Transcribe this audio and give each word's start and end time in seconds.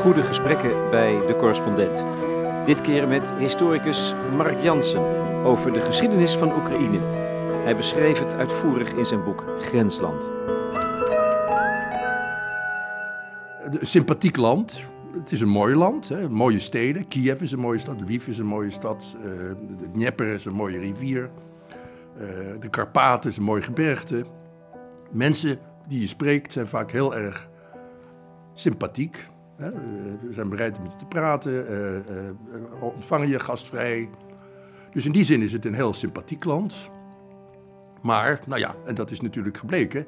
Goede 0.00 0.22
gesprekken 0.22 0.90
bij 0.90 1.26
de 1.26 1.36
correspondent. 1.36 2.04
Dit 2.64 2.80
keer 2.80 3.08
met 3.08 3.34
historicus 3.38 4.14
Mark 4.36 4.60
Jansen 4.60 5.04
over 5.44 5.72
de 5.72 5.80
geschiedenis 5.80 6.36
van 6.36 6.52
Oekraïne. 6.56 6.98
Hij 7.64 7.76
beschreef 7.76 8.18
het 8.18 8.34
uitvoerig 8.34 8.92
in 8.92 9.04
zijn 9.06 9.24
boek 9.24 9.44
Grensland. 9.58 10.28
Een 13.62 13.86
sympathiek 13.86 14.36
land. 14.36 14.80
Het 15.12 15.32
is 15.32 15.40
een 15.40 15.48
mooi 15.48 15.74
land, 15.74 16.08
hè? 16.08 16.28
mooie 16.28 16.58
steden. 16.58 17.08
Kiev 17.08 17.40
is 17.40 17.52
een 17.52 17.58
mooie 17.58 17.78
stad, 17.78 18.00
Lviv 18.00 18.26
is 18.26 18.38
een 18.38 18.46
mooie 18.46 18.70
stad, 18.70 19.16
uh, 19.18 19.24
de 19.78 19.90
Dnieper 19.92 20.26
is 20.26 20.44
een 20.44 20.54
mooie 20.54 20.78
rivier. 20.78 21.30
Uh, 22.20 22.26
de 22.60 22.68
Karpaten 22.70 23.30
is 23.30 23.36
een 23.36 23.42
mooi 23.42 23.62
gebergte. 23.62 24.24
Mensen 25.10 25.58
die 25.86 26.00
je 26.00 26.06
spreekt 26.06 26.52
zijn 26.52 26.66
vaak 26.66 26.90
heel 26.90 27.16
erg 27.16 27.48
sympathiek. 28.52 29.28
Hè? 29.60 29.70
Ze 30.26 30.32
zijn 30.32 30.48
bereid 30.48 30.76
om 30.76 30.82
met 30.82 30.92
je 30.92 30.98
te 30.98 31.04
praten, 31.04 31.72
uh, 31.72 32.82
ontvangen 32.82 33.28
je 33.28 33.38
gastvrij. 33.38 34.08
Dus 34.92 35.06
in 35.06 35.12
die 35.12 35.24
zin 35.24 35.42
is 35.42 35.52
het 35.52 35.64
een 35.64 35.74
heel 35.74 35.94
sympathiek 35.94 36.44
land. 36.44 36.90
Maar, 38.02 38.40
nou 38.46 38.60
ja, 38.60 38.74
en 38.86 38.94
dat 38.94 39.10
is 39.10 39.20
natuurlijk 39.20 39.56
gebleken. 39.56 40.06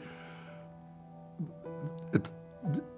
Het, 2.11 2.33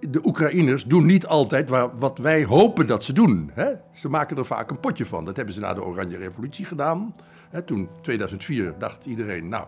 de 0.00 0.20
Oekraïners 0.24 0.84
doen 0.84 1.06
niet 1.06 1.26
altijd 1.26 1.70
wat 1.96 2.18
wij 2.18 2.44
hopen 2.44 2.86
dat 2.86 3.04
ze 3.04 3.12
doen. 3.12 3.50
Hè? 3.54 3.72
Ze 3.92 4.08
maken 4.08 4.36
er 4.36 4.46
vaak 4.46 4.70
een 4.70 4.80
potje 4.80 5.06
van. 5.06 5.24
Dat 5.24 5.36
hebben 5.36 5.54
ze 5.54 5.60
na 5.60 5.74
de 5.74 5.84
Oranje 5.84 6.16
Revolutie 6.16 6.64
gedaan. 6.64 7.14
Hè, 7.50 7.62
toen, 7.62 7.88
2004, 8.00 8.74
dacht 8.78 9.06
iedereen, 9.06 9.48
nou, 9.48 9.66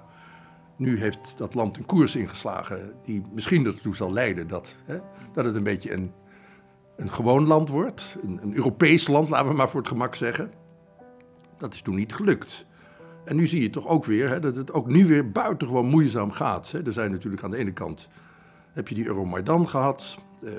nu 0.77 1.01
heeft 1.01 1.35
dat 1.39 1.55
land 1.55 1.77
een 1.77 1.87
koers 1.87 2.17
ingeslagen 2.17 2.93
die 3.05 3.23
misschien 3.33 3.67
ertoe 3.67 3.97
zal 3.97 4.13
leiden 4.13 4.47
dat, 4.47 4.77
hè, 4.85 4.99
dat 5.33 5.45
het 5.45 5.55
een 5.55 5.63
beetje 5.63 5.93
een, 5.93 6.13
een 6.97 7.11
gewoon 7.11 7.47
land 7.47 7.69
wordt. 7.69 8.17
Een, 8.23 8.39
een 8.43 8.55
Europees 8.55 9.09
land, 9.09 9.29
laten 9.29 9.49
we 9.49 9.55
maar 9.55 9.71
voor 9.71 9.81
het 9.81 9.89
gemak 9.89 10.15
zeggen. 10.15 10.51
Dat 11.59 11.75
is 11.75 11.83
toen 11.83 11.95
niet 11.95 12.15
gelukt. 12.15 12.67
En 13.25 13.37
nu 13.37 13.47
zie 13.47 13.63
je 13.63 13.71
toch 13.71 13.87
ook 13.87 14.05
weer 14.05 14.29
hè, 14.29 14.41
dat 14.41 14.57
het 14.57 14.73
ook 14.73 14.87
nu 14.87 15.07
weer 15.07 15.31
buitengewoon 15.31 15.87
moeizaam 15.87 16.31
gaat. 16.31 16.71
Hè. 16.71 16.87
Er 16.87 16.93
zijn 16.93 17.11
natuurlijk 17.11 17.43
aan 17.43 17.51
de 17.51 17.57
ene 17.57 17.73
kant, 17.73 18.09
heb 18.73 18.89
je 18.89 18.95
die 18.95 19.07
Euromaidan 19.07 19.69
gehad, 19.69 20.19
uh, 20.41 20.53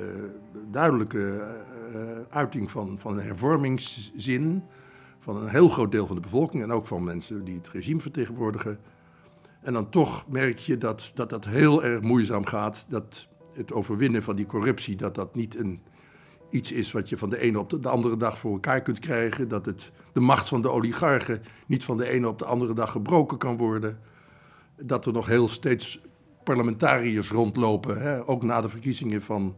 duidelijke 0.72 1.48
uh, 1.96 2.02
uiting 2.30 2.72
van, 2.72 2.96
van 3.00 3.18
een 3.18 3.26
hervormingszin 3.26 4.64
van 5.20 5.36
een 5.36 5.48
heel 5.48 5.70
groot 5.70 5.92
deel 5.92 6.06
van 6.08 6.16
de 6.16 6.22
bevolking 6.22 6.64
en 6.64 6.72
ook 6.72 6.86
van 6.86 7.04
mensen 7.04 7.44
die 7.44 7.56
het 7.56 7.70
regime 7.70 8.02
vertegenwoordigen. 8.02 8.80
En 9.62 9.74
dan 9.74 9.90
toch 9.90 10.28
merk 10.28 10.58
je 10.58 10.78
dat, 10.78 11.12
dat 11.14 11.30
dat 11.30 11.46
heel 11.46 11.84
erg 11.84 12.02
moeizaam 12.02 12.46
gaat, 12.46 12.86
dat 12.90 13.28
het 13.54 13.74
overwinnen 13.74 14.24
van 14.24 14.36
die 14.36 14.46
corruptie, 14.46 14.96
dat 14.96 15.16
dat 15.16 15.36
niet 15.36 15.58
een, 15.58 15.82
iets 16.50 16.72
is 16.72 16.92
wat 16.92 17.10
je 17.10 17.18
van 17.18 17.30
de 17.30 17.40
ene 17.40 17.60
op 17.60 17.70
de, 17.70 17.80
de 17.80 17.90
andere 17.90 18.18
dag 18.18 18.40
voor 18.40 18.52
elkaar 18.52 18.82
kunt 18.82 19.00
krijgen, 19.00 19.48
dat 19.48 19.66
het, 19.66 19.92
de 20.14 20.20
macht 20.20 20.48
van 20.48 20.62
de 20.62 20.70
oligarchen 20.70 21.42
niet 21.68 21.84
van 21.84 21.98
de 21.98 22.08
ene 22.08 22.28
op 22.28 22.40
de 22.40 22.46
andere 22.46 22.74
dag 22.74 22.92
gebroken 22.92 23.38
kan 23.38 23.58
worden, 23.58 24.00
dat 24.82 25.06
er 25.06 25.14
nog 25.14 25.26
heel 25.26 25.48
steeds 25.48 26.02
parlementariërs 26.44 27.30
rondlopen, 27.30 28.02
hè, 28.02 28.28
ook 28.28 28.44
na 28.44 28.62
de 28.62 28.70
verkiezingen 28.70 29.22
van 29.22 29.56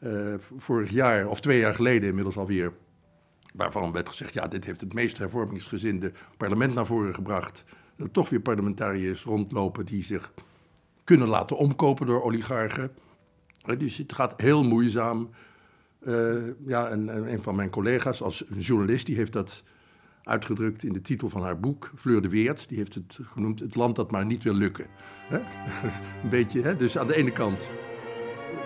uh, 0.00 0.34
vorig 0.56 0.90
jaar 0.90 1.28
of 1.28 1.40
twee 1.40 1.58
jaar 1.58 1.74
geleden 1.74 2.08
inmiddels 2.08 2.36
alweer, 2.36 2.72
waarvan 3.54 3.92
werd 3.92 4.08
gezegd, 4.08 4.34
ja, 4.34 4.46
dit 4.46 4.64
heeft 4.64 4.80
het 4.80 4.94
meest 4.94 5.18
hervormingsgezinde 5.18 6.12
parlement 6.36 6.74
naar 6.74 6.86
voren 6.86 7.14
gebracht. 7.14 7.64
Dat 7.96 8.06
er 8.06 8.12
toch 8.12 8.28
weer 8.28 8.40
parlementariërs 8.40 9.22
rondlopen 9.22 9.86
die 9.86 10.04
zich 10.04 10.32
kunnen 11.04 11.28
laten 11.28 11.56
omkopen 11.56 12.06
door 12.06 12.22
oligarchen. 12.22 12.90
Dus 13.78 13.96
het 13.96 14.12
gaat 14.12 14.34
heel 14.36 14.64
moeizaam. 14.64 15.30
Uh, 16.06 16.36
ja, 16.66 16.88
en, 16.88 17.08
en, 17.08 17.32
een 17.32 17.42
van 17.42 17.56
mijn 17.56 17.70
collega's 17.70 18.22
als 18.22 18.44
journalist, 18.56 19.06
die 19.06 19.16
heeft 19.16 19.32
dat 19.32 19.62
uitgedrukt 20.22 20.84
in 20.84 20.92
de 20.92 21.00
titel 21.00 21.28
van 21.28 21.42
haar 21.42 21.60
boek, 21.60 21.92
Fleur 21.96 22.22
de 22.22 22.28
Weert. 22.28 22.68
Die 22.68 22.78
heeft 22.78 22.94
het 22.94 23.18
genoemd 23.22 23.60
Het 23.60 23.74
land 23.74 23.96
dat 23.96 24.10
maar 24.10 24.26
niet 24.26 24.42
wil 24.42 24.54
lukken. 24.54 24.86
Hè? 25.28 25.38
Een 26.22 26.28
beetje, 26.28 26.62
hè? 26.62 26.76
dus 26.76 26.98
aan 26.98 27.06
de 27.06 27.14
ene 27.14 27.32
kant 27.32 27.70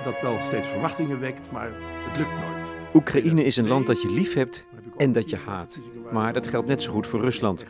dat 0.04 0.20
wel 0.20 0.38
steeds 0.38 0.69
verwachtingen 0.69 1.20
wekt, 1.20 1.50
maar 1.50 1.70
het 2.09 2.16
lukt 2.16 2.31
nooit. 2.31 2.70
Oekraïne 2.94 3.44
is 3.44 3.56
een 3.56 3.69
land 3.69 3.87
dat 3.87 4.03
je 4.03 4.10
lief 4.10 4.34
hebt 4.34 4.66
en 4.97 5.12
dat 5.12 5.31
je 5.31 5.37
haat. 5.37 5.81
Maar 6.12 6.32
dat 6.32 6.47
geldt 6.47 6.66
net 6.66 6.82
zo 6.82 6.93
goed 6.93 7.06
voor 7.06 7.20
Rusland. 7.20 7.64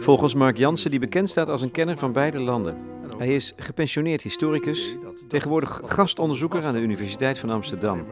Volgens 0.00 0.34
Mark 0.34 0.56
Jansen, 0.56 0.90
die 0.90 1.00
bekend 1.00 1.28
staat 1.28 1.48
als 1.48 1.62
een 1.62 1.70
kenner 1.70 1.96
van 1.96 2.12
beide 2.12 2.38
landen. 2.38 2.76
Hij 3.18 3.34
is 3.34 3.52
gepensioneerd 3.56 4.22
historicus, 4.22 4.94
tegenwoordig 5.28 5.80
gastonderzoeker 5.84 6.64
aan 6.64 6.74
de 6.74 6.80
Universiteit 6.80 7.38
van 7.38 7.50
Amsterdam. 7.50 8.06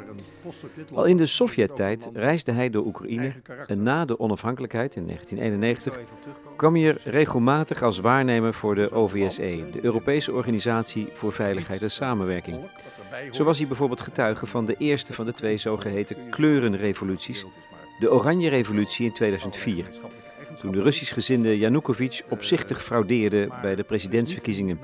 Al 0.95 1.05
in 1.05 1.17
de 1.17 1.27
Sovjet-tijd 1.27 2.09
reisde 2.13 2.53
hij 2.53 2.71
door 2.71 2.87
Oekraïne 2.87 3.33
en 3.67 3.83
na 3.83 4.05
de 4.05 4.19
onafhankelijkheid 4.19 4.97
in 4.97 5.07
1991 5.07 6.01
kwam 6.57 6.75
hij 6.75 6.85
er 6.85 7.01
regelmatig 7.05 7.83
als 7.83 7.99
waarnemer 7.99 8.55
voor 8.55 8.75
de 8.75 8.93
OVSE, 8.93 9.67
de 9.73 9.79
Europese 9.85 10.33
Organisatie 10.33 11.09
voor 11.13 11.33
Veiligheid 11.33 11.83
en 11.83 11.91
Samenwerking. 11.91 12.71
Zo 13.31 13.45
was 13.45 13.59
hij 13.59 13.67
bijvoorbeeld 13.67 14.01
getuige 14.01 14.47
van 14.47 14.65
de 14.65 14.75
eerste 14.79 15.13
van 15.13 15.27
de 15.27 15.33
twee 15.33 15.57
zogeheten 15.57 16.17
kleurenrevoluties, 16.31 17.45
de 17.99 18.13
Oranje 18.13 18.49
Revolutie 18.49 19.07
in 19.07 19.13
2004 19.13 19.87
toen 20.61 20.73
de 20.73 20.83
Russisch 20.83 21.13
gezinde 21.13 21.59
Yanukovych 21.59 22.23
opzichtig 22.29 22.83
fraudeerde 22.83 23.49
bij 23.63 23.75
de 23.75 23.83
presidentsverkiezingen. 23.83 24.79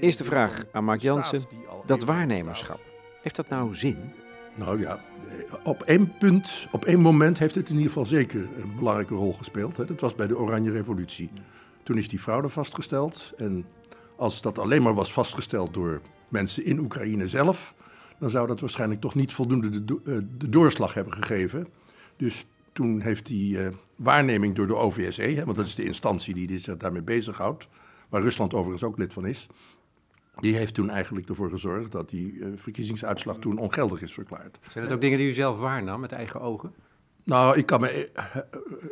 Eerste 0.00 0.24
vraag 0.24 0.64
aan 0.72 0.84
Mark 0.84 1.00
Jansen. 1.00 1.42
Dat 1.86 2.04
waarnemerschap, 2.04 2.80
heeft 3.22 3.36
dat 3.36 3.48
nou 3.48 3.74
zin? 3.74 4.12
Nou 4.54 4.80
ja, 4.80 5.00
op 5.64 5.82
één 5.82 6.12
punt, 6.18 6.66
op 6.70 6.84
één 6.84 7.00
moment 7.00 7.38
heeft 7.38 7.54
het 7.54 7.68
in 7.68 7.74
ieder 7.74 7.88
geval 7.88 8.06
zeker 8.06 8.40
een 8.40 8.74
belangrijke 8.76 9.14
rol 9.14 9.32
gespeeld. 9.32 9.76
Hè. 9.76 9.84
Dat 9.84 10.00
was 10.00 10.14
bij 10.14 10.26
de 10.26 10.38
Oranje 10.38 10.70
Revolutie. 10.70 11.30
Toen 11.82 11.96
is 11.96 12.08
die 12.08 12.18
fraude 12.18 12.48
vastgesteld. 12.48 13.32
En 13.36 13.66
als 14.16 14.42
dat 14.42 14.58
alleen 14.58 14.82
maar 14.82 14.94
was 14.94 15.12
vastgesteld 15.12 15.74
door 15.74 16.00
mensen 16.28 16.64
in 16.64 16.78
Oekraïne 16.78 17.28
zelf, 17.28 17.74
dan 18.18 18.30
zou 18.30 18.46
dat 18.46 18.60
waarschijnlijk 18.60 19.00
toch 19.00 19.14
niet 19.14 19.32
voldoende 19.32 19.84
de, 19.84 20.00
eh, 20.04 20.48
doorslag 20.50 20.94
hebben 20.94 21.12
gegeven. 21.12 21.68
Dus 22.16 22.46
toen 22.72 23.00
heeft 23.00 23.26
die 23.26 23.58
uh, 23.58 23.68
waarneming 24.02 24.54
door 24.54 24.66
de 24.66 24.76
OVSE, 24.76 25.22
hè, 25.22 25.44
want 25.44 25.56
dat 25.56 25.66
is 25.66 25.74
de 25.74 25.84
instantie 25.84 26.34
die 26.34 26.58
zich 26.58 26.76
daarmee 26.76 27.02
bezighoudt, 27.02 27.68
waar 28.08 28.22
Rusland 28.22 28.54
overigens 28.54 28.84
ook 28.84 28.98
lid 28.98 29.12
van 29.12 29.26
is, 29.26 29.46
die 30.40 30.56
heeft 30.56 30.74
toen 30.74 30.90
eigenlijk 30.90 31.28
ervoor 31.28 31.50
gezorgd 31.50 31.92
dat 31.92 32.08
die 32.08 32.32
uh, 32.32 32.46
verkiezingsuitslag 32.56 33.36
toen 33.38 33.58
ongeldig 33.58 34.02
is 34.02 34.12
verklaard. 34.12 34.58
Zijn 34.70 34.84
dat 34.84 34.94
ook 34.94 35.00
dingen 35.00 35.18
die 35.18 35.28
u 35.28 35.32
zelf 35.32 35.58
waarnam 35.58 36.00
met 36.00 36.12
eigen 36.12 36.40
ogen? 36.40 36.74
Nou, 37.24 37.56
ik 37.56 37.66
kan 37.66 37.80
me 37.80 38.10
eh, 38.12 38.24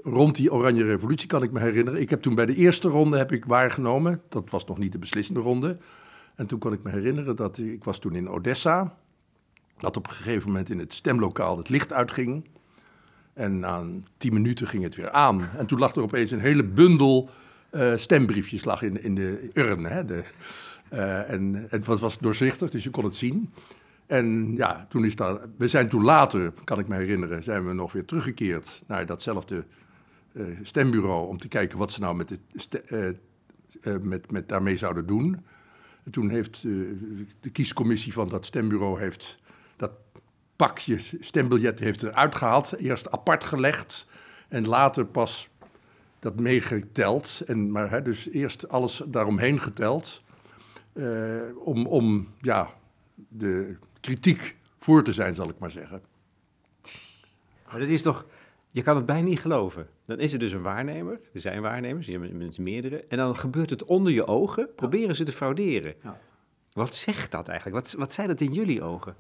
rond 0.03 0.37
die 0.37 0.53
Oranje 0.53 0.85
Revolutie 0.85 1.29
kan 1.29 1.43
ik 1.43 1.53
me 1.53 1.61
herinneren. 1.61 2.01
Ik 2.01 2.11
heb 2.11 2.23
toen 2.23 2.35
bij 2.35 2.47
de 2.47 2.55
eerste 2.55 2.89
ronde 2.89 3.19
heb 3.19 3.33
ik 3.33 3.45
waargenomen. 3.45 4.23
Dat 4.29 4.51
was 4.51 4.65
nog 4.65 4.79
niet 4.79 4.93
de 4.93 4.99
beslissende 4.99 5.41
ronde. 5.41 5.79
En 6.35 6.47
toen 6.47 6.59
kon 6.59 6.73
ik 6.73 6.83
me 6.83 6.91
herinneren 6.91 7.37
dat 7.37 7.59
ik 7.59 7.85
was 7.85 7.99
toen 7.99 8.15
in 8.15 8.29
Odessa. 8.29 8.97
Dat 9.79 9.97
op 9.97 10.07
een 10.07 10.13
gegeven 10.13 10.49
moment 10.49 10.71
in 10.71 10.79
het 10.79 10.93
stemlokaal 10.93 11.57
het 11.57 11.69
licht 11.69 11.93
uitging. 11.93 12.49
En 13.39 13.59
na 13.59 13.85
tien 14.17 14.33
minuten 14.33 14.67
ging 14.67 14.83
het 14.83 14.95
weer 14.95 15.11
aan. 15.11 15.49
En 15.57 15.67
toen 15.67 15.79
lag 15.79 15.95
er 15.95 16.03
opeens 16.03 16.31
een 16.31 16.41
hele 16.41 16.65
bundel 16.65 17.31
uh, 17.73 17.97
stembriefjes 17.97 18.65
lag 18.65 18.83
in, 18.83 19.03
in 19.03 19.15
de 19.15 19.51
urn. 19.53 19.85
Hè, 19.85 20.05
de, 20.05 20.23
uh, 20.93 21.31
en 21.31 21.67
het 21.69 21.87
was, 21.87 22.01
was, 22.01 22.19
doorzichtig, 22.19 22.71
dus 22.71 22.85
je 22.85 22.91
kon 22.91 23.05
het 23.05 23.17
zien. 23.17 23.51
En 24.07 24.57
ja, 24.57 24.87
toen 24.89 25.05
is 25.05 25.17
daar, 25.17 25.39
we 25.57 25.69
zijn 25.69 25.89
toen 25.89 26.05
later, 26.05 26.53
kan 26.65 26.79
ik 26.79 26.89
me 26.89 26.97
herinneren, 26.97 27.43
zijn 27.43 27.67
we 27.67 27.73
nog 27.73 27.93
weer 27.93 28.05
teruggekeerd 28.05 28.83
naar 28.87 29.07
datzelfde 29.07 29.65
uh, 30.33 30.45
stembureau 30.63 31.29
om 31.29 31.39
te 31.39 31.49
kijken 31.49 31.79
wat 31.79 31.91
ze 31.91 32.01
nou 32.01 32.17
met, 32.17 32.39
de, 32.69 33.17
met, 34.03 34.31
met 34.31 34.49
daarmee 34.49 34.77
zouden 34.77 35.07
doen. 35.07 35.45
En 36.05 36.11
toen 36.11 36.29
heeft 36.29 36.63
de 37.41 37.51
kiescommissie 37.53 38.13
van 38.13 38.29
dat 38.29 38.47
stembureau 38.47 39.01
heeft 39.01 39.39
pakje 40.59 40.99
stembiljet 41.21 41.79
heeft 41.79 42.03
eruit 42.03 42.35
gehaald. 42.35 42.77
Eerst 42.77 43.11
apart 43.11 43.45
gelegd 43.45 44.07
en 44.49 44.69
later 44.69 45.07
pas 45.07 45.49
dat 46.19 46.41
meegeteld. 46.41 47.43
En, 47.47 47.71
maar 47.71 47.91
hè, 47.91 48.03
dus 48.03 48.29
eerst 48.29 48.69
alles 48.69 49.03
daaromheen 49.07 49.61
geteld. 49.61 50.23
Uh, 50.93 51.43
om, 51.65 51.87
om 51.87 52.29
ja, 52.41 52.71
de 53.29 53.77
kritiek 54.01 54.57
voor 54.79 55.05
te 55.05 55.13
zijn, 55.13 55.35
zal 55.35 55.49
ik 55.49 55.59
maar 55.59 55.71
zeggen. 55.71 56.03
Maar 57.71 57.81
dat 57.81 57.89
is 57.89 58.03
toch, 58.03 58.27
je 58.71 58.83
kan 58.83 58.97
het 58.97 59.07
bijna 59.07 59.29
niet 59.29 59.41
geloven. 59.41 59.89
Dan 60.05 60.19
is 60.19 60.33
er 60.33 60.39
dus 60.39 60.53
een 60.53 60.63
waarnemer, 60.63 61.21
er 61.33 61.41
zijn 61.41 61.63
waarnemers, 61.63 62.07
je 62.07 62.19
hebt 62.19 62.59
meerdere, 62.59 63.05
en 63.09 63.17
dan 63.17 63.37
gebeurt 63.37 63.71
het 63.71 63.85
onder 63.85 64.13
je 64.13 64.27
ogen, 64.27 64.75
proberen 64.75 65.17
ze 65.17 65.25
te 65.25 65.33
frauderen. 65.33 65.95
Ja. 66.03 66.21
Wat 66.73 66.95
zegt 66.95 67.31
dat 67.31 67.49
eigenlijk? 67.49 67.81
Wat, 67.81 67.95
wat 67.99 68.13
zei 68.13 68.27
dat 68.27 68.41
in 68.41 68.53
jullie 68.53 68.83
ogen? 68.83 69.17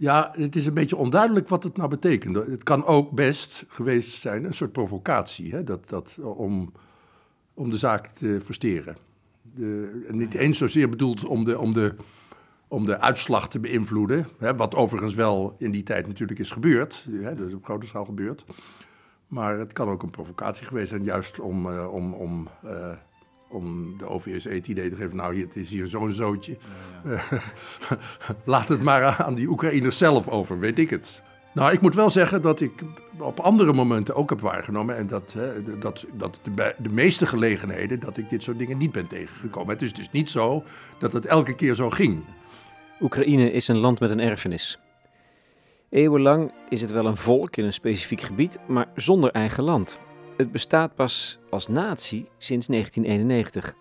Ja, 0.00 0.30
het 0.32 0.56
is 0.56 0.66
een 0.66 0.74
beetje 0.74 0.96
onduidelijk 0.96 1.48
wat 1.48 1.62
het 1.62 1.76
nou 1.76 1.88
betekent. 1.88 2.36
Het 2.36 2.62
kan 2.62 2.84
ook 2.84 3.10
best 3.10 3.64
geweest 3.68 4.20
zijn 4.20 4.44
een 4.44 4.54
soort 4.54 4.72
provocatie, 4.72 5.50
hè? 5.50 5.64
Dat, 5.64 5.88
dat, 5.88 6.18
om, 6.22 6.72
om 7.54 7.70
de 7.70 7.78
zaak 7.78 8.06
te 8.06 8.40
versteren. 8.42 8.96
De, 9.42 10.06
niet 10.10 10.34
eens 10.34 10.58
zozeer 10.58 10.88
bedoeld 10.88 11.24
om 11.24 11.44
de, 11.44 11.58
om, 11.58 11.72
de, 11.72 11.94
om 12.68 12.86
de 12.86 13.00
uitslag 13.00 13.48
te 13.48 13.60
beïnvloeden. 13.60 14.26
Hè, 14.38 14.56
wat 14.56 14.74
overigens 14.74 15.14
wel 15.14 15.54
in 15.58 15.70
die 15.70 15.82
tijd 15.82 16.06
natuurlijk 16.06 16.38
is 16.38 16.50
gebeurd. 16.50 17.06
Hè, 17.10 17.34
dat 17.34 17.46
is 17.46 17.54
op 17.54 17.64
grote 17.64 17.86
schaal 17.86 18.04
gebeurd. 18.04 18.44
Maar 19.26 19.58
het 19.58 19.72
kan 19.72 19.88
ook 19.88 20.02
een 20.02 20.10
provocatie 20.10 20.66
geweest 20.66 20.88
zijn, 20.88 21.04
juist 21.04 21.40
om, 21.40 21.66
uh, 21.66 21.92
om, 21.92 22.14
om, 22.14 22.48
uh, 22.64 22.92
om 23.50 23.98
de 23.98 24.08
OVSE 24.08 24.48
het 24.48 24.68
idee 24.68 24.90
te 24.90 24.96
geven... 24.96 25.16
nou, 25.16 25.40
het 25.40 25.56
is 25.56 25.68
hier 25.68 25.86
zo'n 25.86 26.12
zootje. 26.12 26.56
Ja, 27.04 27.10
ja. 27.30 27.40
Laat 28.44 28.68
het 28.68 28.82
maar 28.82 29.16
aan 29.24 29.34
die 29.34 29.48
Oekraïners 29.48 29.98
zelf 29.98 30.28
over, 30.28 30.58
weet 30.58 30.78
ik 30.78 30.90
het. 30.90 31.22
Nou, 31.54 31.72
ik 31.72 31.80
moet 31.80 31.94
wel 31.94 32.10
zeggen 32.10 32.42
dat 32.42 32.60
ik 32.60 32.72
op 33.18 33.40
andere 33.40 33.72
momenten 33.72 34.14
ook 34.14 34.30
heb 34.30 34.40
waargenomen... 34.40 34.96
en 34.96 35.06
dat, 35.06 35.32
hè, 35.32 35.78
dat, 35.78 36.06
dat 36.12 36.40
de, 36.42 36.74
de, 36.78 36.88
meeste 36.88 37.26
gelegenheden 37.26 38.00
dat 38.00 38.16
ik 38.16 38.30
dit 38.30 38.42
soort 38.42 38.58
dingen 38.58 38.78
niet 38.78 38.92
ben 38.92 39.06
tegengekomen. 39.06 39.72
Het 39.72 39.82
is 39.82 39.92
dus 39.92 40.10
niet 40.10 40.30
zo 40.30 40.64
dat 40.98 41.12
het 41.12 41.26
elke 41.26 41.54
keer 41.54 41.74
zo 41.74 41.90
ging. 41.90 42.24
Oekraïne 43.00 43.52
is 43.52 43.68
een 43.68 43.78
land 43.78 44.00
met 44.00 44.10
een 44.10 44.20
erfenis. 44.20 44.78
Eeuwenlang 45.90 46.52
is 46.68 46.80
het 46.80 46.90
wel 46.90 47.06
een 47.06 47.16
volk 47.16 47.56
in 47.56 47.64
een 47.64 47.72
specifiek 47.72 48.20
gebied, 48.20 48.58
maar 48.66 48.88
zonder 48.94 49.30
eigen 49.30 49.64
land. 49.64 49.98
Het 50.40 50.52
bestaat 50.52 50.94
pas 50.94 51.38
als 51.50 51.68
natie 51.68 52.28
sinds 52.38 52.66
1991. 52.66 53.74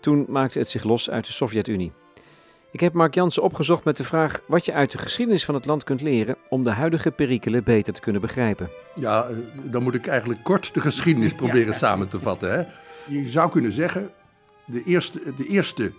Toen 0.00 0.24
maakte 0.28 0.58
het 0.58 0.68
zich 0.68 0.84
los 0.84 1.10
uit 1.10 1.26
de 1.26 1.32
Sovjet-Unie. 1.32 1.92
Ik 2.70 2.80
heb 2.80 2.92
Mark 2.92 3.14
Jansen 3.14 3.42
opgezocht 3.42 3.84
met 3.84 3.96
de 3.96 4.04
vraag 4.04 4.40
wat 4.46 4.64
je 4.64 4.72
uit 4.72 4.90
de 4.90 4.98
geschiedenis 4.98 5.44
van 5.44 5.54
het 5.54 5.66
land 5.66 5.84
kunt 5.84 6.00
leren 6.00 6.36
om 6.48 6.64
de 6.64 6.70
huidige 6.70 7.10
perikelen 7.10 7.64
beter 7.64 7.92
te 7.92 8.00
kunnen 8.00 8.20
begrijpen. 8.20 8.70
Ja, 8.94 9.24
eh, 9.24 9.36
dan 9.62 9.82
moet 9.82 9.94
ik 9.94 10.06
eigenlijk 10.06 10.42
kort 10.42 10.74
de 10.74 10.80
geschiedenis 10.80 11.34
proberen 11.42 11.74
samen 11.74 12.08
te 12.08 12.20
vatten. 12.20 12.52
Hè? 12.52 12.64
Je 13.14 13.28
zou 13.28 13.50
kunnen 13.50 13.72
zeggen, 13.72 14.10
de 14.64 14.82
eerste, 14.84 15.20
de 15.36 15.46
eerste 15.46 15.92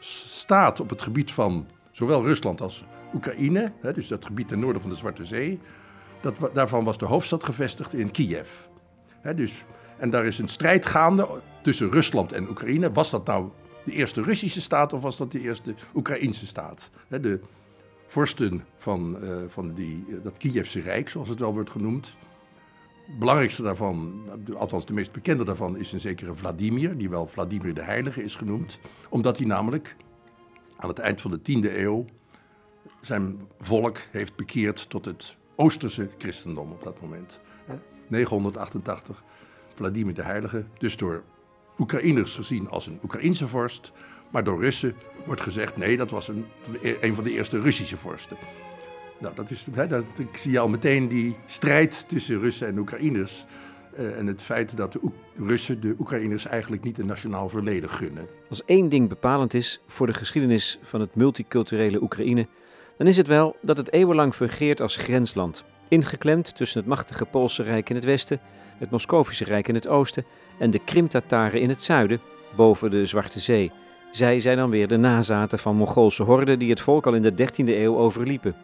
staat 0.00 0.80
op 0.80 0.90
het 0.90 1.02
gebied 1.02 1.32
van 1.32 1.66
zowel 1.90 2.24
Rusland 2.24 2.60
als 2.60 2.84
Oekraïne, 3.14 3.72
hè, 3.80 3.92
dus 3.92 4.08
dat 4.08 4.24
gebied 4.24 4.48
ten 4.48 4.60
noorden 4.60 4.82
van 4.82 4.90
de 4.90 4.96
Zwarte 4.96 5.24
Zee, 5.24 5.60
dat, 6.20 6.50
daarvan 6.54 6.84
was 6.84 6.98
de 6.98 7.04
hoofdstad 7.04 7.44
gevestigd 7.44 7.94
in 7.94 8.10
Kiev. 8.10 8.48
Dus, 9.36 9.64
en 9.98 10.10
daar 10.10 10.26
is 10.26 10.38
een 10.38 10.48
strijd 10.48 10.86
gaande 10.86 11.28
tussen 11.62 11.90
Rusland 11.90 12.32
en 12.32 12.48
Oekraïne. 12.48 12.92
Was 12.92 13.10
dat 13.10 13.26
nou 13.26 13.48
de 13.84 13.92
eerste 13.92 14.22
Russische 14.22 14.60
staat 14.60 14.92
of 14.92 15.02
was 15.02 15.16
dat 15.16 15.32
de 15.32 15.40
eerste 15.40 15.74
Oekraïnse 15.94 16.46
staat? 16.46 16.90
De 17.08 17.40
vorsten 18.06 18.64
van, 18.76 19.16
uh, 19.22 19.30
van 19.48 19.74
die, 19.74 20.04
uh, 20.08 20.16
dat 20.22 20.36
Kievse 20.36 20.80
Rijk, 20.80 21.08
zoals 21.08 21.28
het 21.28 21.40
wel 21.40 21.54
wordt 21.54 21.70
genoemd. 21.70 22.16
Belangrijkste 23.18 23.62
daarvan, 23.62 24.22
althans 24.56 24.86
de 24.86 24.92
meest 24.92 25.12
bekende 25.12 25.44
daarvan, 25.44 25.76
is 25.76 25.92
een 25.92 26.00
zekere 26.00 26.34
Vladimir, 26.34 26.96
die 26.98 27.10
wel 27.10 27.26
Vladimir 27.26 27.74
de 27.74 27.82
Heilige 27.82 28.22
is 28.22 28.36
genoemd. 28.36 28.78
Omdat 29.08 29.38
hij 29.38 29.46
namelijk 29.46 29.96
aan 30.76 30.88
het 30.88 30.98
eind 30.98 31.20
van 31.20 31.30
de 31.30 31.38
10e 31.38 31.76
eeuw 31.76 32.04
zijn 33.00 33.40
volk 33.60 33.98
heeft 34.10 34.36
bekeerd 34.36 34.88
tot 34.88 35.04
het 35.04 35.36
Oosterse 35.56 36.08
christendom 36.18 36.72
op 36.72 36.82
dat 36.82 37.00
moment. 37.00 37.40
988, 38.08 39.22
Vladimir 39.74 40.14
de 40.14 40.22
Heilige, 40.22 40.64
dus 40.78 40.96
door 40.96 41.22
Oekraïners 41.78 42.34
gezien 42.34 42.68
als 42.68 42.86
een 42.86 42.98
Oekraïense 43.02 43.48
vorst, 43.48 43.92
maar 44.30 44.44
door 44.44 44.60
Russen 44.60 44.94
wordt 45.26 45.40
gezegd 45.40 45.76
nee, 45.76 45.96
dat 45.96 46.10
was 46.10 46.28
een, 46.28 46.44
een 47.00 47.14
van 47.14 47.24
de 47.24 47.32
eerste 47.32 47.60
Russische 47.60 47.96
vorsten. 47.96 48.36
Nou, 49.18 49.34
dat 49.34 49.50
is, 49.50 49.66
hè, 49.72 49.86
dat, 49.86 50.04
ik 50.18 50.36
zie 50.36 50.60
al 50.60 50.68
meteen 50.68 51.08
die 51.08 51.36
strijd 51.46 52.08
tussen 52.08 52.40
Russen 52.40 52.66
en 52.66 52.78
Oekraïners. 52.78 53.44
Uh, 53.98 54.18
en 54.18 54.26
het 54.26 54.42
feit 54.42 54.76
dat 54.76 54.92
de 54.92 55.00
Russen 55.36 55.80
de 55.80 55.94
Oekraïners 55.98 56.46
eigenlijk 56.46 56.82
niet 56.82 56.98
een 56.98 57.06
nationaal 57.06 57.48
verleden 57.48 57.90
gunnen. 57.90 58.26
Als 58.48 58.64
één 58.64 58.88
ding 58.88 59.08
bepalend 59.08 59.54
is 59.54 59.82
voor 59.86 60.06
de 60.06 60.14
geschiedenis 60.14 60.78
van 60.82 61.00
het 61.00 61.14
multiculturele 61.14 62.02
Oekraïne, 62.02 62.46
dan 62.98 63.06
is 63.06 63.16
het 63.16 63.26
wel 63.26 63.56
dat 63.62 63.76
het 63.76 63.92
eeuwenlang 63.92 64.34
fungeert 64.34 64.80
als 64.80 64.96
grensland. 64.96 65.64
Ingeklemd 65.92 66.56
tussen 66.56 66.78
het 66.80 66.88
machtige 66.88 67.24
Poolse 67.24 67.62
Rijk 67.62 67.88
in 67.90 67.94
het 67.96 68.04
westen, 68.04 68.40
het 68.78 68.90
Moscovische 68.90 69.44
Rijk 69.44 69.68
in 69.68 69.74
het 69.74 69.88
oosten 69.88 70.24
en 70.58 70.70
de 70.70 70.78
Krim-Tataren 70.78 71.60
in 71.60 71.68
het 71.68 71.82
zuiden, 71.82 72.20
boven 72.56 72.90
de 72.90 73.06
Zwarte 73.06 73.40
Zee. 73.40 73.72
Zij 74.10 74.40
zijn 74.40 74.56
dan 74.56 74.70
weer 74.70 74.88
de 74.88 74.96
nazaten 74.96 75.58
van 75.58 75.76
Mongoolse 75.76 76.22
horden 76.22 76.58
die 76.58 76.70
het 76.70 76.80
volk 76.80 77.06
al 77.06 77.14
in 77.14 77.22
de 77.22 77.32
13e 77.32 77.66
eeuw 77.66 77.96
overliepen. 77.96 78.54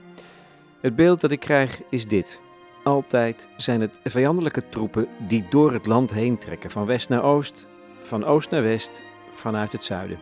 Het 0.80 0.96
beeld 0.96 1.20
dat 1.20 1.30
ik 1.30 1.40
krijg 1.40 1.80
is 1.90 2.06
dit. 2.06 2.40
Altijd 2.84 3.48
zijn 3.56 3.81
het 3.81 4.00
vijandelijke 4.04 4.69
troepen 4.69 5.08
die 5.28 5.46
door 5.50 5.72
het 5.72 5.86
land 5.86 6.12
heen 6.12 6.38
trekken, 6.38 6.70
van 6.70 6.86
west 6.86 7.08
naar 7.08 7.22
oost, 7.22 7.66
van 8.02 8.24
oost 8.24 8.50
naar 8.50 8.62
west, 8.62 9.04
vanuit 9.31 9.72
het 9.72 9.84
zuiden. 9.84 10.19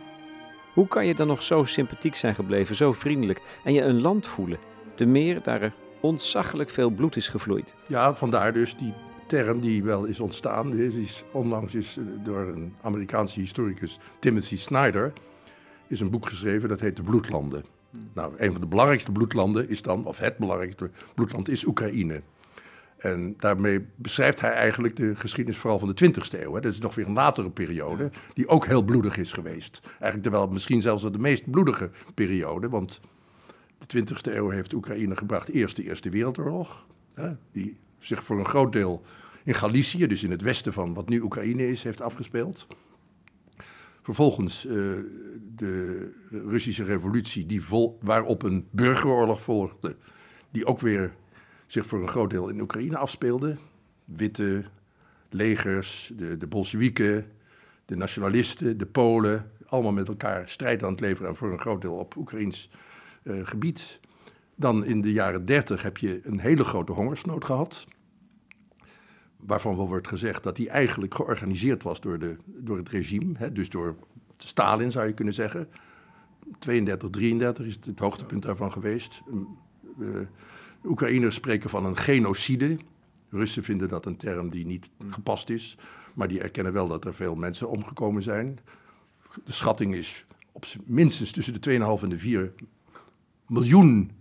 Hoe 0.73 0.87
kan 0.87 1.05
je 1.05 1.15
dan 1.15 1.27
nog 1.27 1.43
zo 1.43 1.63
sympathiek 1.63 2.15
zijn 2.15 2.35
gebleven, 2.35 2.75
zo 2.75 2.91
vriendelijk 2.91 3.41
en 3.63 3.73
je 3.73 3.81
een 3.81 4.01
land 4.01 4.27
voelen? 4.27 4.59
Te 4.95 5.05
meer 5.05 5.41
daar 5.43 5.61
er 5.61 5.73
ontzaglijk 5.99 6.69
veel 6.69 6.89
bloed 6.89 7.15
is 7.15 7.29
gevloeid. 7.29 7.75
Ja, 7.87 8.15
vandaar 8.15 8.53
dus 8.53 8.77
die 8.77 8.93
term 9.27 9.59
die 9.59 9.83
wel 9.83 10.05
is 10.05 10.19
ontstaan. 10.19 10.77
Is, 10.77 10.95
is 10.95 11.23
onlangs 11.31 11.75
is 11.75 11.97
door 12.23 12.47
een 12.47 12.73
Amerikaanse 12.81 13.39
historicus, 13.39 13.99
Timothy 14.19 14.57
Snyder, 14.57 15.13
is 15.87 15.99
een 15.99 16.09
boek 16.09 16.25
geschreven 16.25 16.69
dat 16.69 16.79
heet 16.79 16.95
De 16.95 17.03
Bloedlanden. 17.03 17.63
Nou, 18.13 18.33
een 18.37 18.51
van 18.51 18.61
de 18.61 18.67
belangrijkste 18.67 19.11
bloedlanden 19.11 19.69
is 19.69 19.81
dan, 19.81 20.05
of 20.05 20.17
het 20.17 20.37
belangrijkste 20.37 20.89
bloedland 21.15 21.49
is 21.49 21.65
Oekraïne. 21.65 22.21
En 22.97 23.35
daarmee 23.37 23.85
beschrijft 23.95 24.41
hij 24.41 24.51
eigenlijk 24.51 24.95
de 24.95 25.15
geschiedenis 25.15 25.59
vooral 25.59 25.79
van 25.79 25.93
de 25.93 26.05
20e 26.05 26.39
eeuw. 26.41 26.53
Hè. 26.53 26.61
Dat 26.61 26.71
is 26.71 26.79
nog 26.79 26.95
weer 26.95 27.07
een 27.07 27.13
latere 27.13 27.49
periode, 27.49 28.09
die 28.33 28.47
ook 28.47 28.65
heel 28.65 28.83
bloedig 28.83 29.17
is 29.17 29.31
geweest. 29.31 29.79
Eigenlijk 29.89 30.21
terwijl 30.21 30.47
misschien 30.47 30.81
zelfs 30.81 31.03
de 31.03 31.19
meest 31.19 31.51
bloedige 31.51 31.89
periode, 32.13 32.69
want 32.69 32.99
de 33.87 34.03
20e 34.03 34.35
eeuw 34.35 34.49
heeft 34.49 34.73
Oekraïne 34.73 35.15
gebracht 35.15 35.49
eerst 35.49 35.75
de 35.75 35.83
Eerste 35.83 36.09
Wereldoorlog, 36.09 36.85
hè, 37.13 37.31
die 37.51 37.77
zich 37.99 38.23
voor 38.23 38.39
een 38.39 38.45
groot 38.45 38.71
deel 38.71 39.03
in 39.43 39.53
Galicië, 39.53 40.07
dus 40.07 40.23
in 40.23 40.31
het 40.31 40.41
westen 40.41 40.73
van 40.73 40.93
wat 40.93 41.09
nu 41.09 41.21
Oekraïne 41.21 41.67
is, 41.67 41.83
heeft 41.83 42.01
afgespeeld. 42.01 42.67
Vervolgens 44.01 44.65
uh, 44.65 44.73
de 45.55 46.11
Russische 46.29 46.83
revolutie, 46.83 47.45
die 47.45 47.63
vol, 47.63 47.97
waarop 48.01 48.43
een 48.43 48.67
burgeroorlog 48.71 49.41
volgde, 49.41 49.95
die 50.51 50.65
ook 50.65 50.79
weer 50.79 51.13
zich 51.65 51.85
voor 51.85 52.01
een 52.01 52.07
groot 52.07 52.29
deel 52.29 52.49
in 52.49 52.61
Oekraïne 52.61 52.97
afspeelde. 52.97 53.55
Witte 54.05 54.63
legers, 55.29 56.11
de, 56.15 56.37
de 56.37 56.47
Bolsjewieken, 56.47 57.31
de 57.85 57.95
nationalisten, 57.95 58.77
de 58.77 58.85
Polen, 58.85 59.51
allemaal 59.65 59.93
met 59.93 60.07
elkaar 60.07 60.49
strijd 60.49 60.83
aan 60.83 60.91
het 60.91 60.99
leveren 60.99 61.29
en 61.29 61.35
voor 61.35 61.51
een 61.51 61.59
groot 61.59 61.81
deel 61.81 61.95
op 61.95 62.15
Oekraïns 62.15 62.69
gebied. 63.43 63.99
Dan 64.55 64.85
in 64.85 65.01
de 65.01 65.11
jaren 65.11 65.45
30 65.45 65.81
heb 65.81 65.97
je 65.97 66.19
een 66.23 66.39
hele 66.39 66.63
grote 66.63 66.91
hongersnood 66.91 67.45
gehad. 67.45 67.87
Waarvan 69.37 69.75
wel 69.75 69.87
wordt 69.87 70.07
gezegd 70.07 70.43
dat 70.43 70.55
die 70.55 70.69
eigenlijk 70.69 71.13
georganiseerd 71.13 71.83
was 71.83 72.01
door, 72.01 72.19
de, 72.19 72.35
door 72.45 72.77
het 72.77 72.89
regime. 72.89 73.33
Hè, 73.37 73.51
dus 73.51 73.69
door 73.69 73.95
Stalin 74.37 74.91
zou 74.91 75.07
je 75.07 75.13
kunnen 75.13 75.33
zeggen. 75.33 75.69
32, 76.59 77.09
33 77.09 77.65
is 77.65 77.79
het 77.85 77.99
hoogtepunt 77.99 78.43
daarvan 78.43 78.71
geweest. 78.71 79.21
Uh, 79.99 80.19
Oekraïners 80.85 81.35
spreken 81.35 81.69
van 81.69 81.85
een 81.85 81.97
genocide. 81.97 82.77
Russen 83.29 83.63
vinden 83.63 83.87
dat 83.87 84.05
een 84.05 84.17
term 84.17 84.49
die 84.49 84.65
niet 84.65 84.89
gepast 85.09 85.49
is, 85.49 85.77
maar 86.13 86.27
die 86.27 86.41
erkennen 86.41 86.73
wel 86.73 86.87
dat 86.87 87.05
er 87.05 87.13
veel 87.13 87.35
mensen 87.35 87.69
omgekomen 87.69 88.23
zijn. 88.23 88.59
De 89.43 89.51
schatting 89.51 89.95
is 89.95 90.25
op 90.51 90.65
minstens 90.85 91.31
tussen 91.31 91.61
de 91.61 91.79
2,5 91.99 92.03
en 92.03 92.09
de 92.09 92.19
4 92.19 92.53
miljoen 93.47 94.11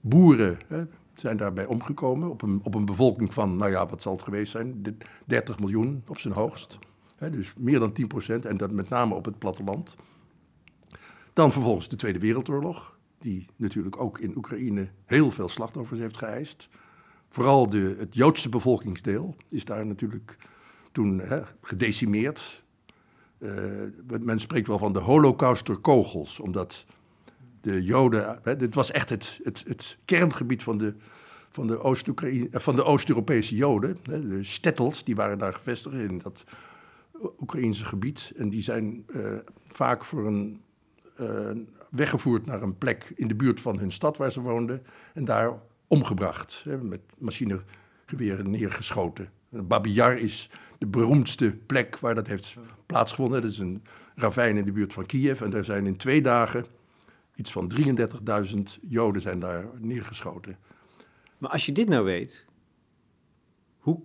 boeren 0.00 0.58
hè, 0.66 0.84
zijn 1.14 1.36
daarbij 1.36 1.66
omgekomen. 1.66 2.30
Op 2.30 2.42
een, 2.42 2.60
op 2.62 2.74
een 2.74 2.84
bevolking 2.84 3.34
van, 3.34 3.56
nou 3.56 3.70
ja, 3.70 3.86
wat 3.86 4.02
zal 4.02 4.12
het 4.12 4.22
geweest 4.22 4.52
zijn? 4.52 4.96
30 5.24 5.58
miljoen 5.58 6.02
op 6.06 6.18
zijn 6.18 6.34
hoogst. 6.34 6.78
Hè, 7.16 7.30
dus 7.30 7.52
meer 7.58 7.78
dan 7.78 7.92
10 7.92 8.06
procent 8.06 8.44
en 8.44 8.56
dat 8.56 8.70
met 8.70 8.88
name 8.88 9.14
op 9.14 9.24
het 9.24 9.38
platteland. 9.38 9.96
Dan 11.32 11.52
vervolgens 11.52 11.88
de 11.88 11.96
Tweede 11.96 12.18
Wereldoorlog 12.18 12.98
die 13.18 13.46
natuurlijk 13.56 14.00
ook 14.00 14.18
in 14.18 14.36
Oekraïne 14.36 14.88
heel 15.04 15.30
veel 15.30 15.48
slachtoffers 15.48 16.00
heeft 16.00 16.16
geëist. 16.16 16.68
Vooral 17.28 17.70
de, 17.70 17.96
het 17.98 18.14
Joodse 18.14 18.48
bevolkingsdeel 18.48 19.36
is 19.48 19.64
daar 19.64 19.86
natuurlijk 19.86 20.36
toen 20.92 21.20
hè, 21.20 21.42
gedecimeerd. 21.60 22.64
Uh, 23.38 24.18
men 24.20 24.38
spreekt 24.38 24.66
wel 24.66 24.78
van 24.78 24.92
de 24.92 24.98
holocaust 24.98 25.80
kogels, 25.80 26.40
omdat 26.40 26.86
de 27.66 27.82
Joden. 27.82 28.38
Hè, 28.42 28.56
dit 28.56 28.74
was 28.74 28.90
echt 28.90 29.10
het, 29.10 29.40
het, 29.42 29.64
het 29.66 29.96
kerngebied 30.04 30.62
van 30.62 30.78
de, 30.78 30.94
van 31.48 31.66
de 31.66 32.84
Oost-Europese 32.84 33.54
Oost 33.54 33.58
Joden. 33.58 33.98
Hè, 34.02 34.28
de 34.28 34.42
stettels, 34.42 35.04
die 35.04 35.16
waren 35.16 35.38
daar 35.38 35.52
gevestigd 35.52 35.94
in 35.94 36.18
dat 36.18 36.44
Oekraïnse 37.40 37.84
gebied. 37.84 38.32
En 38.36 38.48
die 38.50 38.62
zijn 38.62 39.04
uh, 39.06 39.32
vaak 39.68 40.04
voor 40.04 40.26
een, 40.26 40.60
uh, 41.20 41.50
weggevoerd 41.90 42.46
naar 42.46 42.62
een 42.62 42.78
plek 42.78 43.12
in 43.14 43.28
de 43.28 43.34
buurt 43.34 43.60
van 43.60 43.78
hun 43.78 43.92
stad 43.92 44.16
waar 44.16 44.32
ze 44.32 44.40
woonden 44.40 44.82
en 45.14 45.24
daar 45.24 45.52
omgebracht, 45.86 46.62
hè, 46.64 46.78
met 46.78 47.00
machinegeweren 47.18 48.50
neergeschoten. 48.50 49.30
Babi 49.48 49.92
Yar 49.92 50.18
is 50.18 50.50
de 50.78 50.86
beroemdste 50.86 51.56
plek 51.66 51.98
waar 51.98 52.14
dat 52.14 52.26
heeft 52.26 52.56
plaatsgevonden. 52.86 53.42
Dat 53.42 53.50
is 53.50 53.58
een 53.58 53.82
ravijn 54.14 54.56
in 54.56 54.64
de 54.64 54.72
buurt 54.72 54.92
van 54.92 55.06
Kiev 55.06 55.40
en 55.40 55.50
daar 55.50 55.64
zijn 55.64 55.86
in 55.86 55.96
twee 55.96 56.22
dagen 56.22 56.66
iets 57.36 57.52
van 57.52 57.72
33.000 57.76 58.58
Joden 58.88 59.22
zijn 59.22 59.38
daar 59.38 59.64
neergeschoten. 59.78 60.58
Maar 61.38 61.50
als 61.50 61.66
je 61.66 61.72
dit 61.72 61.88
nou 61.88 62.04
weet, 62.04 62.46
hoe, 63.78 64.00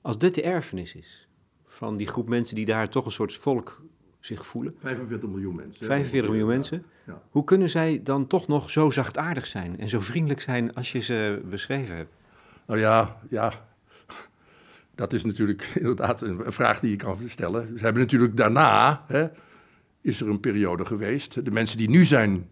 als 0.00 0.18
dit 0.18 0.34
de 0.34 0.42
erfenis 0.42 0.94
is 0.94 1.28
van 1.66 1.96
die 1.96 2.06
groep 2.06 2.28
mensen 2.28 2.54
die 2.54 2.64
daar 2.64 2.88
toch 2.88 3.04
een 3.04 3.10
soort 3.10 3.34
volk 3.34 3.82
zich 4.20 4.46
voelen. 4.46 4.74
45 4.78 5.28
miljoen 5.28 5.54
mensen. 5.54 5.86
45 5.86 6.30
miljoen 6.30 6.48
mensen. 6.48 6.84
Ja. 7.06 7.22
Hoe 7.30 7.44
kunnen 7.44 7.70
zij 7.70 8.00
dan 8.04 8.26
toch 8.26 8.46
nog 8.46 8.70
zo 8.70 8.90
zachtaardig 8.90 9.46
zijn 9.46 9.78
en 9.78 9.88
zo 9.88 10.00
vriendelijk 10.00 10.40
zijn 10.40 10.74
als 10.74 10.92
je 10.92 10.98
ze 10.98 11.42
beschreven 11.44 11.96
hebt? 11.96 12.12
Nou 12.66 12.80
ja, 12.80 13.16
ja. 13.28 13.68
Dat 14.94 15.12
is 15.12 15.24
natuurlijk 15.24 15.62
inderdaad 15.80 16.22
een, 16.22 16.52
vraag 16.52 16.80
die 16.80 16.90
je 16.90 16.96
kan 16.96 17.18
stellen. 17.26 17.78
Ze 17.78 17.84
hebben 17.84 18.02
natuurlijk 18.02 18.36
daarna, 18.36 19.04
hè, 19.06 19.26
is 20.00 20.20
er 20.20 20.28
een 20.28 20.40
periode 20.40 20.84
geweest. 20.84 21.44
De 21.44 21.50
mensen 21.50 21.78
die 21.78 21.88
nu 21.88 22.04
zijn 22.04 22.48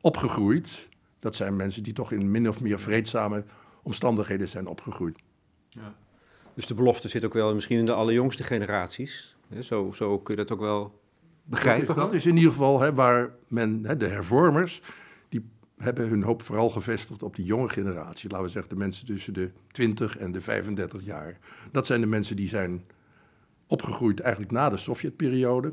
opgegroeid, 0.00 0.88
dat 1.18 1.34
zijn 1.34 1.56
mensen 1.56 1.82
die 1.82 1.92
toch 1.92 2.12
in 2.12 2.30
min 2.30 2.48
of 2.48 2.60
meer 2.60 2.80
vreedzame 2.80 3.44
omstandigheden 3.82 4.48
zijn 4.48 4.66
opgegroeid. 4.66 5.18
Ja. 5.68 5.94
Dus 6.54 6.66
de 6.66 6.74
belofte 6.74 7.08
zit 7.08 7.24
ook 7.24 7.32
wel 7.32 7.54
misschien 7.54 7.78
in 7.78 7.84
de 7.84 7.92
allerjongste 7.92 8.44
generaties. 8.44 9.36
Zo, 9.60 9.90
zo 9.92 10.18
kun 10.18 10.34
je 10.34 10.40
dat 10.40 10.52
ook 10.52 10.60
wel 10.60 11.00
begrijpen. 11.44 11.86
Dat 11.86 11.96
is, 11.96 12.02
dat 12.02 12.12
is 12.12 12.26
in 12.26 12.36
ieder 12.36 12.50
geval 12.50 12.80
hè, 12.80 12.94
waar 12.94 13.30
men, 13.48 13.84
hè, 13.84 13.96
de 13.96 14.06
hervormers, 14.06 14.82
die 15.28 15.44
hebben 15.76 16.08
hun 16.08 16.22
hoop 16.22 16.42
vooral 16.42 16.70
gevestigd 16.70 17.22
op 17.22 17.36
die 17.36 17.44
jonge 17.44 17.68
generatie. 17.68 18.30
Laten 18.30 18.46
we 18.46 18.52
zeggen 18.52 18.70
de 18.70 18.78
mensen 18.78 19.06
tussen 19.06 19.34
de 19.34 19.50
20 19.66 20.16
en 20.16 20.32
de 20.32 20.40
35 20.40 21.04
jaar. 21.04 21.38
Dat 21.70 21.86
zijn 21.86 22.00
de 22.00 22.06
mensen 22.06 22.36
die 22.36 22.48
zijn 22.48 22.84
opgegroeid 23.66 24.20
eigenlijk 24.20 24.52
na 24.52 24.68
de 24.68 24.76
Sovjetperiode. 24.76 25.72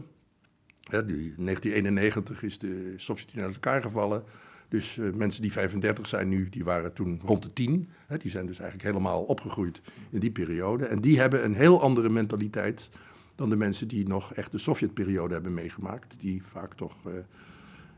Hè, 0.90 1.06
die 1.06 1.34
1991 1.38 2.44
is 2.44 2.58
de 2.58 2.94
Sovjet-Unie 2.96 3.46
uit 3.46 3.54
elkaar 3.54 3.82
gevallen. 3.82 4.24
Dus 4.70 4.98
uh, 4.98 5.14
mensen 5.14 5.42
die 5.42 5.52
35 5.52 6.08
zijn 6.08 6.28
nu, 6.28 6.50
die 6.50 6.64
waren 6.64 6.94
toen 6.94 7.22
rond 7.26 7.44
de 7.44 7.54
10. 7.54 7.90
Hè, 8.08 8.18
die 8.18 8.32
zijn 8.32 8.46
dus 8.46 8.60
eigenlijk 8.60 8.90
helemaal 8.90 9.22
opgegroeid 9.22 9.82
in 10.10 10.20
die 10.20 10.32
periode. 10.32 10.86
En 10.86 11.02
die 11.02 11.20
hebben 11.20 11.44
een 11.44 11.56
heel 11.56 11.82
andere 11.82 12.10
mentaliteit 12.10 12.90
dan 13.36 13.50
de 13.50 13.56
mensen 13.56 13.88
die 13.88 14.08
nog 14.08 14.34
echt 14.34 14.52
de 14.52 14.58
Sovjetperiode 14.58 15.34
hebben 15.34 15.54
meegemaakt. 15.54 16.20
Die 16.20 16.44
vaak 16.44 16.74
toch 16.74 16.96
uh, 17.08 17.14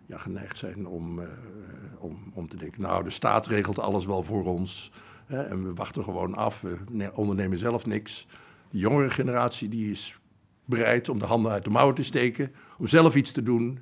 ja, 0.06 0.18
geneigd 0.18 0.58
zijn 0.58 0.88
om, 0.88 1.20
uh, 1.20 1.26
om, 2.00 2.32
om 2.34 2.48
te 2.48 2.58
denken, 2.58 2.82
nou 2.82 3.04
de 3.04 3.10
staat 3.10 3.48
regelt 3.48 3.80
alles 3.80 4.06
wel 4.06 4.24
voor 4.24 4.46
ons. 4.46 4.92
Hè, 5.26 5.42
en 5.42 5.64
we 5.64 5.74
wachten 5.74 6.04
gewoon 6.04 6.36
af, 6.36 6.62
we 6.62 7.12
ondernemen 7.14 7.58
zelf 7.58 7.86
niks. 7.86 8.28
De 8.70 8.78
jongere 8.78 9.10
generatie 9.10 9.70
die 9.70 9.92
is 9.92 10.20
bereid 10.72 11.10
om 11.10 11.20
de 11.20 11.26
handen 11.26 11.52
uit 11.52 11.64
de 11.64 11.70
mouwen 11.70 11.96
te 11.96 12.04
steken, 12.04 12.52
om 12.78 12.88
zelf 12.88 13.16
iets 13.16 13.32
te 13.32 13.44
doen. 13.44 13.80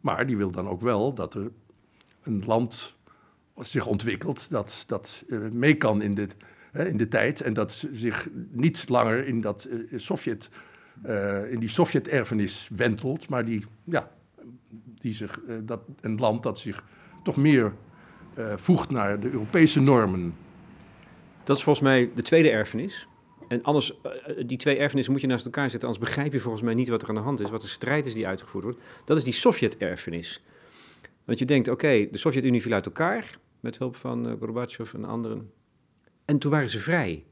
Maar 0.00 0.26
die 0.26 0.36
wil 0.36 0.50
dan 0.50 0.68
ook 0.68 0.80
wel 0.80 1.14
dat 1.14 1.34
er 1.34 1.50
een 2.22 2.42
land 2.46 2.94
zich 3.60 3.86
ontwikkelt 3.86 4.50
dat, 4.50 4.84
dat 4.86 5.24
uh, 5.26 5.50
mee 5.50 5.74
kan 5.74 6.02
in 6.02 6.30
hè, 6.72 6.88
in 6.88 6.96
de 6.96 7.08
tijd 7.08 7.40
en 7.40 7.52
dat 7.52 7.86
zich 7.90 8.28
niet 8.50 8.88
langer 8.88 9.26
in, 9.26 9.40
dat, 9.40 9.68
uh, 9.70 9.98
Sovjet, 9.98 10.48
uh, 11.06 11.52
in 11.52 11.60
die 11.60 11.68
Sovjet-erfenis 11.68 12.68
wentelt, 12.76 13.28
maar 13.28 13.44
die, 13.44 13.64
ja, 13.84 14.10
die 14.98 15.12
zich, 15.12 15.40
dat, 15.62 15.80
een 16.00 16.16
land 16.16 16.42
dat 16.42 16.58
zich 16.58 16.84
toch 17.22 17.36
meer 17.36 17.72
voegt 18.56 18.90
naar 18.90 19.20
de 19.20 19.30
Europese 19.30 19.80
normen. 19.80 20.34
Dat 21.44 21.56
is 21.56 21.62
volgens 21.62 21.84
mij 21.84 22.10
de 22.14 22.22
tweede 22.22 22.50
erfenis. 22.50 23.08
En 23.48 23.62
anders, 23.62 23.92
die 24.46 24.58
twee 24.58 24.76
erfenissen 24.76 25.12
moet 25.12 25.22
je 25.22 25.26
naast 25.26 25.44
elkaar 25.44 25.70
zetten, 25.70 25.88
anders 25.88 26.06
begrijp 26.06 26.32
je 26.32 26.38
volgens 26.38 26.62
mij 26.62 26.74
niet 26.74 26.88
wat 26.88 27.02
er 27.02 27.08
aan 27.08 27.14
de 27.14 27.20
hand 27.20 27.40
is, 27.40 27.50
wat 27.50 27.60
de 27.60 27.66
strijd 27.66 28.06
is 28.06 28.14
die 28.14 28.26
uitgevoerd 28.26 28.64
wordt. 28.64 28.78
Dat 29.04 29.16
is 29.16 29.24
die 29.24 29.32
Sovjet-erfenis. 29.32 30.42
Want 31.24 31.38
je 31.38 31.44
denkt, 31.44 31.68
oké, 31.68 32.08
de 32.10 32.18
Sovjet-Unie 32.18 32.62
viel 32.62 32.72
uit 32.72 32.86
elkaar 32.86 33.38
met 33.60 33.78
hulp 33.78 33.96
van 33.96 34.28
uh, 34.28 34.32
Gorbachev 34.38 34.94
en 34.94 35.04
anderen. 35.04 35.50
En 36.24 36.38
toen 36.38 36.50
waren 36.50 36.70
ze 36.70 36.78
vrij. 36.78 37.24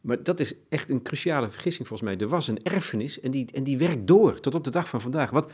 Maar 0.00 0.22
dat 0.22 0.40
is 0.40 0.54
echt 0.68 0.90
een 0.90 1.02
cruciale 1.02 1.50
vergissing 1.50 1.88
volgens 1.88 2.10
mij. 2.10 2.18
Er 2.18 2.28
was 2.28 2.48
een 2.48 2.62
erfenis 2.62 3.20
en 3.20 3.30
die, 3.30 3.46
en 3.52 3.64
die 3.64 3.78
werkt 3.78 4.06
door 4.06 4.40
tot 4.40 4.54
op 4.54 4.64
de 4.64 4.70
dag 4.70 4.88
van 4.88 5.00
vandaag. 5.00 5.30
Wat, 5.30 5.52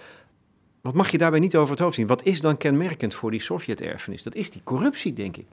wat 0.80 0.94
mag 0.94 1.10
je 1.10 1.18
daarbij 1.18 1.40
niet 1.40 1.56
over 1.56 1.70
het 1.70 1.78
hoofd 1.78 1.94
zien? 1.94 2.06
Wat 2.06 2.24
is 2.24 2.40
dan 2.40 2.56
kenmerkend 2.56 3.14
voor 3.14 3.30
die 3.30 3.40
Sovjet-erfenis? 3.40 4.22
Dat 4.22 4.34
is 4.34 4.50
die 4.50 4.62
corruptie, 4.64 5.12
denk 5.12 5.36
ik. 5.36 5.46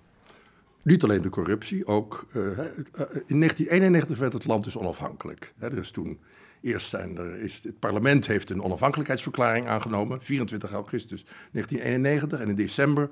Niet 0.83 1.03
alleen 1.03 1.21
de 1.21 1.29
corruptie, 1.29 1.85
ook 1.85 2.27
uh, 2.33 2.43
in 3.25 3.39
1991 3.39 4.17
werd 4.17 4.33
het 4.33 4.45
land 4.45 4.63
dus 4.63 4.77
onafhankelijk. 4.77 5.53
Hè, 5.57 5.79
is 5.79 5.91
toen 5.91 6.19
Eerst 6.61 6.89
zijn 6.89 7.17
er, 7.17 7.39
is, 7.39 7.63
het 7.63 7.79
parlement 7.79 8.27
heeft 8.27 8.49
een 8.49 8.63
onafhankelijkheidsverklaring 8.63 9.67
aangenomen, 9.67 10.21
24 10.21 10.71
augustus 10.71 11.25
1991. 11.51 12.39
En 12.39 12.49
in 12.49 12.55
december 12.55 13.09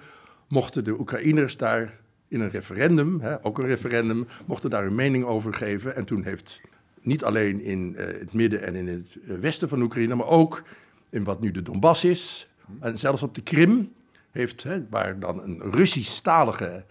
mochten 0.47 0.83
de 0.83 0.99
Oekraïners 0.99 1.57
daar 1.57 1.99
in 2.27 2.39
een 2.39 2.49
referendum, 2.49 3.19
hè, 3.19 3.45
ook 3.45 3.59
een 3.59 3.65
referendum, 3.65 4.27
mochten 4.45 4.69
daar 4.69 4.83
hun 4.83 4.95
mening 4.95 5.25
over 5.25 5.53
geven. 5.53 5.95
En 5.95 6.05
toen 6.05 6.23
heeft 6.23 6.61
niet 7.01 7.23
alleen 7.23 7.61
in 7.61 7.95
uh, 7.97 8.05
het 8.05 8.33
midden 8.33 8.63
en 8.63 8.75
in 8.75 8.87
het 8.87 9.17
eh, 9.27 9.35
westen 9.37 9.69
van 9.69 9.81
Oekraïne, 9.81 10.15
maar 10.15 10.27
ook 10.27 10.63
in 11.09 11.23
wat 11.23 11.41
nu 11.41 11.51
de 11.51 11.61
Donbass 11.61 12.03
is, 12.03 12.49
en 12.79 12.97
zelfs 12.97 13.23
op 13.23 13.35
de 13.35 13.41
Krim, 13.41 13.91
heeft, 14.31 14.63
hè, 14.63 14.85
waar 14.89 15.19
dan 15.19 15.41
een 15.43 15.61
Russisch-talige 15.71 16.85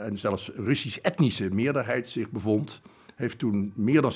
en 0.00 0.18
zelfs 0.18 0.50
Russisch-etnische 0.54 1.54
meerderheid 1.54 2.08
zich 2.08 2.30
bevond, 2.30 2.82
heeft 3.14 3.38
toen 3.38 3.72
meer 3.74 4.02
dan 4.02 4.12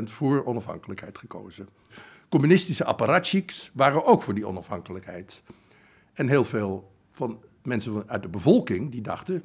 60% 0.00 0.02
voor 0.04 0.44
onafhankelijkheid 0.44 1.18
gekozen. 1.18 1.68
Communistische 2.28 2.84
apparatchiks 2.84 3.70
waren 3.74 4.04
ook 4.04 4.22
voor 4.22 4.34
die 4.34 4.46
onafhankelijkheid. 4.46 5.42
En 6.12 6.28
heel 6.28 6.44
veel 6.44 6.92
van 7.12 7.42
mensen 7.62 8.02
uit 8.06 8.22
de 8.22 8.28
bevolking 8.28 8.90
die 8.90 9.02
dachten. 9.02 9.42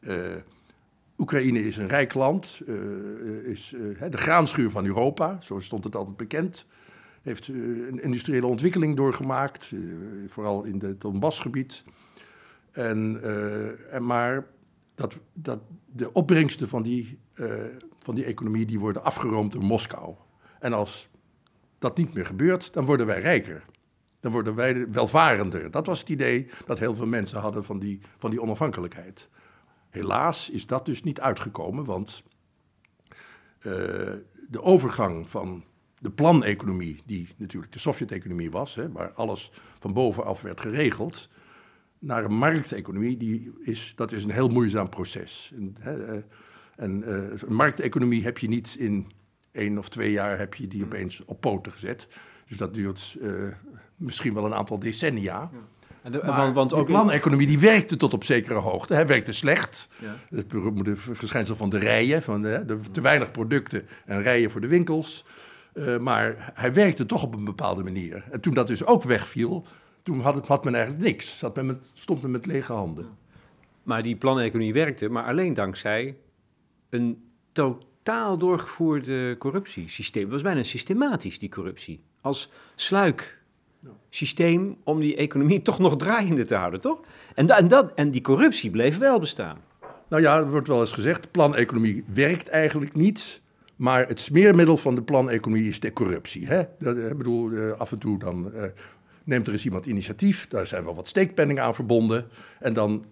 Uh, 0.00 0.36
Oekraïne 1.18 1.66
is 1.66 1.76
een 1.76 1.88
rijk 1.88 2.14
land, 2.14 2.60
uh, 2.66 2.74
is 3.44 3.74
de 4.10 4.16
graanschuur 4.16 4.70
van 4.70 4.86
Europa, 4.86 5.40
zo 5.40 5.58
stond 5.58 5.84
het 5.84 5.96
altijd 5.96 6.16
bekend. 6.16 6.66
Heeft 7.22 7.48
een 7.48 8.02
industriële 8.02 8.46
ontwikkeling 8.46 8.96
doorgemaakt, 8.96 9.72
vooral 10.28 10.64
in 10.64 10.78
het 10.78 11.00
Donbassgebied. 11.00 11.84
En, 12.72 13.20
en 13.90 14.06
maar 14.06 14.46
dat, 14.94 15.18
dat 15.32 15.60
de 15.86 16.12
opbrengsten 16.12 16.68
van 16.68 16.82
die 16.82 17.18
van 18.02 18.14
die 18.14 18.24
economie 18.24 18.66
die 18.66 18.78
worden 18.78 19.04
afgeroomd 19.04 19.52
door 19.52 19.64
Moskou. 19.64 20.14
En 20.60 20.72
als 20.72 21.08
dat 21.78 21.96
niet 21.96 22.14
meer 22.14 22.26
gebeurt, 22.26 22.72
dan 22.72 22.84
worden 22.84 23.06
wij 23.06 23.20
rijker. 23.20 23.64
Dan 24.20 24.32
worden 24.32 24.54
wij 24.54 24.90
welvarender. 24.90 25.70
Dat 25.70 25.86
was 25.86 26.00
het 26.00 26.08
idee 26.08 26.50
dat 26.66 26.78
heel 26.78 26.94
veel 26.94 27.06
mensen 27.06 27.40
hadden 27.40 27.64
van 27.64 27.78
die, 27.78 28.00
van 28.18 28.30
die 28.30 28.42
onafhankelijkheid. 28.42 29.28
Helaas 29.90 30.50
is 30.50 30.66
dat 30.66 30.86
dus 30.86 31.02
niet 31.02 31.20
uitgekomen, 31.20 31.84
want 31.84 32.22
uh, 33.58 33.72
de 34.48 34.62
overgang 34.62 35.30
van 35.30 35.64
de 35.98 36.10
planeconomie, 36.10 37.02
die 37.04 37.28
natuurlijk 37.36 37.72
de 37.72 37.78
Sovjet-economie 37.78 38.50
was, 38.50 38.74
hè, 38.74 38.92
waar 38.92 39.12
alles 39.12 39.52
van 39.78 39.92
bovenaf 39.92 40.42
werd 40.42 40.60
geregeld, 40.60 41.28
naar 42.00 42.24
een 42.24 42.34
markteconomie, 42.34 43.16
die 43.16 43.52
is, 43.60 43.92
dat 43.96 44.12
is 44.12 44.24
een 44.24 44.30
heel 44.30 44.48
moeizaam 44.48 44.88
proces. 44.88 45.52
En, 45.56 45.76
hè, 45.80 46.14
uh, 46.14 46.22
en 46.76 47.02
uh, 47.06 47.14
een 47.46 47.54
markteconomie 47.54 48.22
heb 48.22 48.38
je 48.38 48.48
niet 48.48 48.76
in 48.78 49.10
één 49.52 49.78
of 49.78 49.88
twee 49.88 50.10
jaar 50.10 50.38
heb 50.38 50.54
je 50.54 50.68
die 50.68 50.84
opeens 50.84 51.24
op 51.24 51.40
poten 51.40 51.72
gezet. 51.72 52.08
Dus 52.48 52.58
dat 52.58 52.74
duurt 52.74 53.16
uh, 53.20 53.32
misschien 53.96 54.34
wel 54.34 54.44
een 54.44 54.54
aantal 54.54 54.78
decennia. 54.78 55.50
Ja. 55.52 55.58
En 56.02 56.12
de, 56.12 56.20
maar 56.24 56.52
want, 56.52 56.72
ook 56.72 56.86
de 56.86 56.92
planeconomie 56.92 57.46
die 57.46 57.58
werkte 57.58 57.96
tot 57.96 58.14
op 58.14 58.24
zekere 58.24 58.58
hoogte. 58.58 58.94
Hij 58.94 59.06
werkte 59.06 59.32
slecht. 59.32 59.88
Ja. 59.98 60.36
Het 60.36 60.48
beroemde 60.48 60.96
verschijnsel 60.96 61.56
van 61.56 61.70
de 61.70 61.78
rijen, 61.78 62.22
van 62.22 62.42
de, 62.42 62.62
de, 62.66 62.78
te 62.92 63.00
weinig 63.00 63.30
producten 63.30 63.86
en 64.06 64.22
rijen 64.22 64.50
voor 64.50 64.60
de 64.60 64.66
winkels. 64.66 65.24
Uh, 65.74 65.98
maar 65.98 66.52
hij 66.54 66.72
werkte 66.72 67.06
toch 67.06 67.22
op 67.22 67.34
een 67.34 67.44
bepaalde 67.44 67.82
manier. 67.82 68.24
En 68.30 68.40
toen 68.40 68.54
dat 68.54 68.66
dus 68.66 68.84
ook 68.84 69.02
wegviel, 69.02 69.66
toen 70.10 70.20
had, 70.20 70.34
het, 70.34 70.46
had 70.46 70.64
men 70.64 70.74
eigenlijk 70.74 71.04
niks. 71.04 71.38
Zat 71.38 71.56
men 71.56 71.66
met, 71.66 71.90
stond 71.92 72.22
men 72.22 72.30
met 72.30 72.46
lege 72.46 72.72
handen. 72.72 73.08
Maar 73.82 74.02
die 74.02 74.16
planeconomie 74.16 74.72
werkte, 74.72 75.08
maar 75.08 75.24
alleen 75.24 75.54
dankzij 75.54 76.16
een 76.88 77.22
totaal 77.52 78.38
doorgevoerde 78.38 79.36
corruptiesysteem. 79.38 80.22
Het 80.22 80.32
was 80.32 80.42
bijna 80.42 80.62
systematisch, 80.62 81.38
die 81.38 81.48
corruptie. 81.48 82.00
Als 82.20 82.50
sluiksysteem 82.74 84.76
om 84.84 85.00
die 85.00 85.16
economie 85.16 85.62
toch 85.68 85.78
nog 85.78 85.96
draaiende 85.96 86.44
te 86.44 86.54
houden, 86.54 86.80
toch? 86.80 87.00
En, 87.34 87.48
en, 87.48 87.68
dat, 87.68 87.94
en 87.94 88.10
die 88.10 88.20
corruptie 88.20 88.70
bleef 88.70 88.98
wel 88.98 89.20
bestaan. 89.20 89.58
Nou 90.08 90.22
ja, 90.22 90.36
er 90.36 90.50
wordt 90.50 90.68
wel 90.68 90.80
eens 90.80 90.92
gezegd, 90.92 91.22
de 91.22 91.28
planeconomie 91.28 92.04
werkt 92.14 92.48
eigenlijk 92.48 92.94
niet... 92.94 93.40
Maar 93.76 94.08
het 94.08 94.20
smeermiddel 94.20 94.76
van 94.76 94.94
de 94.94 95.02
planeconomie 95.02 95.68
is 95.68 95.80
de 95.80 95.92
corruptie. 95.92 96.46
Hè? 96.46 96.62
Dat, 96.78 96.96
ik 96.96 97.16
bedoel, 97.16 97.50
uh, 97.50 97.72
af 97.72 97.92
en 97.92 97.98
toe 97.98 98.18
dan 98.18 98.52
uh, 98.54 98.62
neemt 99.24 99.46
er 99.46 99.52
eens 99.52 99.64
iemand 99.64 99.86
initiatief. 99.86 100.48
Daar 100.48 100.66
zijn 100.66 100.84
wel 100.84 100.94
wat 100.94 101.08
steekpenningen 101.08 101.62
aan 101.62 101.74
verbonden. 101.74 102.28
En 102.58 102.72
dan 102.72 103.04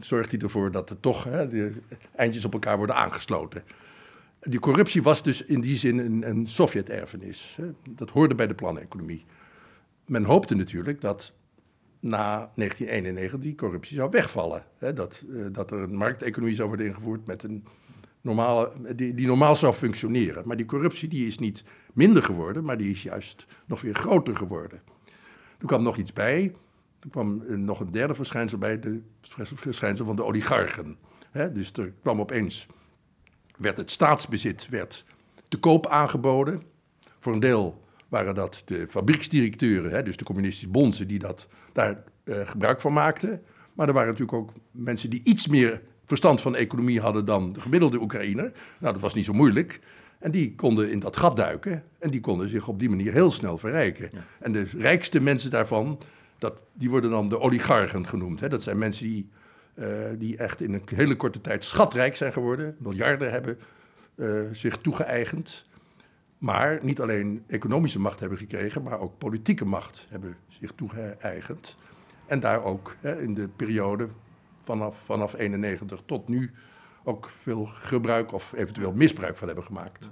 zorgt 0.00 0.30
hij 0.30 0.40
ervoor 0.40 0.70
dat 0.70 0.90
er 0.90 1.00
toch 1.00 1.24
hè, 1.24 1.48
de 1.48 1.72
eindjes 2.14 2.44
op 2.44 2.52
elkaar 2.52 2.76
worden 2.76 2.96
aangesloten. 2.96 3.62
Die 4.40 4.60
corruptie 4.60 5.02
was 5.02 5.22
dus 5.22 5.44
in 5.44 5.60
die 5.60 5.76
zin 5.76 5.98
een, 5.98 6.28
een 6.28 6.46
Sovjet-erfenis. 6.46 7.58
Dat 7.90 8.10
hoorde 8.10 8.34
bij 8.34 8.46
de 8.46 8.54
planeconomie. 8.54 9.24
Men 10.06 10.24
hoopte 10.24 10.54
natuurlijk 10.54 11.00
dat 11.00 11.32
na 12.00 12.50
1991 12.54 13.40
die 13.40 13.54
corruptie 13.54 13.96
zou 13.96 14.10
wegvallen. 14.10 14.64
Hè, 14.78 14.92
dat, 14.92 15.24
dat 15.52 15.70
er 15.70 15.78
een 15.78 15.96
markteconomie 15.96 16.54
zou 16.54 16.68
worden 16.68 16.86
ingevoerd 16.86 17.26
met 17.26 17.42
een 17.42 17.64
normale, 18.20 18.72
die, 18.94 19.14
die 19.14 19.26
normaal 19.26 19.56
zou 19.56 19.74
functioneren. 19.74 20.42
Maar 20.46 20.56
die 20.56 20.66
corruptie 20.66 21.08
die 21.08 21.26
is 21.26 21.38
niet 21.38 21.64
minder 21.92 22.22
geworden, 22.22 22.64
maar 22.64 22.76
die 22.76 22.90
is 22.90 23.02
juist 23.02 23.46
nog 23.66 23.80
weer 23.80 23.94
groter 23.94 24.36
geworden. 24.36 24.80
Toen 25.58 25.68
kwam 25.68 25.82
nog 25.82 25.96
iets 25.96 26.12
bij. 26.12 26.54
Toen 26.98 27.10
kwam 27.10 27.42
nog 27.64 27.80
een 27.80 27.90
derde 27.90 28.14
verschijnsel 28.14 28.58
bij, 28.58 28.78
de 28.78 29.02
verschijnsel 29.54 30.04
van 30.04 30.16
de 30.16 30.24
oligarchen. 30.24 30.96
dus 31.52 31.72
er 31.72 31.92
kwam 32.02 32.20
opeens, 32.20 32.66
werd 33.56 33.76
het 33.76 33.90
staatsbezit 33.90 34.68
werd 34.68 35.04
te 35.48 35.58
koop 35.58 35.86
aangeboden. 35.86 36.62
Voor 37.18 37.32
een 37.32 37.40
deel 37.40 37.84
waren 38.08 38.34
dat 38.34 38.62
de 38.64 38.86
fabrieksdirecteuren, 38.88 40.04
dus 40.04 40.16
de 40.16 40.24
communistische 40.24 40.68
bonzen, 40.68 41.08
die 41.08 41.18
dat, 41.18 41.46
daar 41.72 42.02
uh, 42.24 42.48
gebruik 42.48 42.80
van 42.80 42.92
maakten. 42.92 43.42
Maar 43.72 43.88
er 43.88 43.94
waren 43.94 44.08
natuurlijk 44.08 44.38
ook 44.38 44.52
mensen 44.70 45.10
die 45.10 45.20
iets 45.24 45.46
meer 45.46 45.82
verstand 46.04 46.40
van 46.40 46.56
economie 46.56 47.00
hadden 47.00 47.24
dan 47.24 47.52
de 47.52 47.60
gemiddelde 47.60 48.00
Oekraïner. 48.00 48.52
Nou, 48.78 48.92
dat 48.92 49.02
was 49.02 49.14
niet 49.14 49.24
zo 49.24 49.32
moeilijk. 49.32 49.80
En 50.26 50.32
die 50.32 50.54
konden 50.54 50.90
in 50.90 50.98
dat 50.98 51.16
gat 51.16 51.36
duiken 51.36 51.82
en 51.98 52.10
die 52.10 52.20
konden 52.20 52.48
zich 52.48 52.68
op 52.68 52.78
die 52.78 52.88
manier 52.88 53.12
heel 53.12 53.30
snel 53.30 53.58
verrijken. 53.58 54.10
En 54.38 54.52
de 54.52 54.62
rijkste 54.78 55.20
mensen 55.20 55.50
daarvan, 55.50 56.00
dat, 56.38 56.60
die 56.72 56.90
worden 56.90 57.10
dan 57.10 57.28
de 57.28 57.40
oligarchen 57.40 58.06
genoemd. 58.06 58.40
Hè. 58.40 58.48
Dat 58.48 58.62
zijn 58.62 58.78
mensen 58.78 59.06
die, 59.06 59.28
uh, 59.74 59.86
die 60.18 60.36
echt 60.36 60.60
in 60.60 60.72
een 60.72 60.82
hele 60.94 61.16
korte 61.16 61.40
tijd 61.40 61.64
schatrijk 61.64 62.16
zijn 62.16 62.32
geworden, 62.32 62.76
miljarden 62.78 63.30
hebben 63.30 63.58
uh, 64.14 64.40
zich 64.52 64.76
toegeëigend. 64.76 65.66
Maar 66.38 66.78
niet 66.82 67.00
alleen 67.00 67.44
economische 67.46 67.98
macht 67.98 68.20
hebben 68.20 68.38
gekregen, 68.38 68.82
maar 68.82 69.00
ook 69.00 69.18
politieke 69.18 69.64
macht 69.64 70.06
hebben 70.08 70.36
zich 70.48 70.72
toegeëigend. 70.76 71.76
En 72.26 72.40
daar 72.40 72.64
ook 72.64 72.96
hè, 73.00 73.22
in 73.22 73.34
de 73.34 73.48
periode 73.48 74.08
vanaf, 74.64 74.98
vanaf 75.04 75.34
91 75.34 76.02
tot 76.06 76.28
nu 76.28 76.50
ook 77.06 77.30
veel 77.40 77.64
gebruik 77.64 78.32
of 78.32 78.52
eventueel 78.56 78.92
misbruik 78.92 79.36
van 79.36 79.46
hebben 79.46 79.64
gemaakt. 79.64 80.08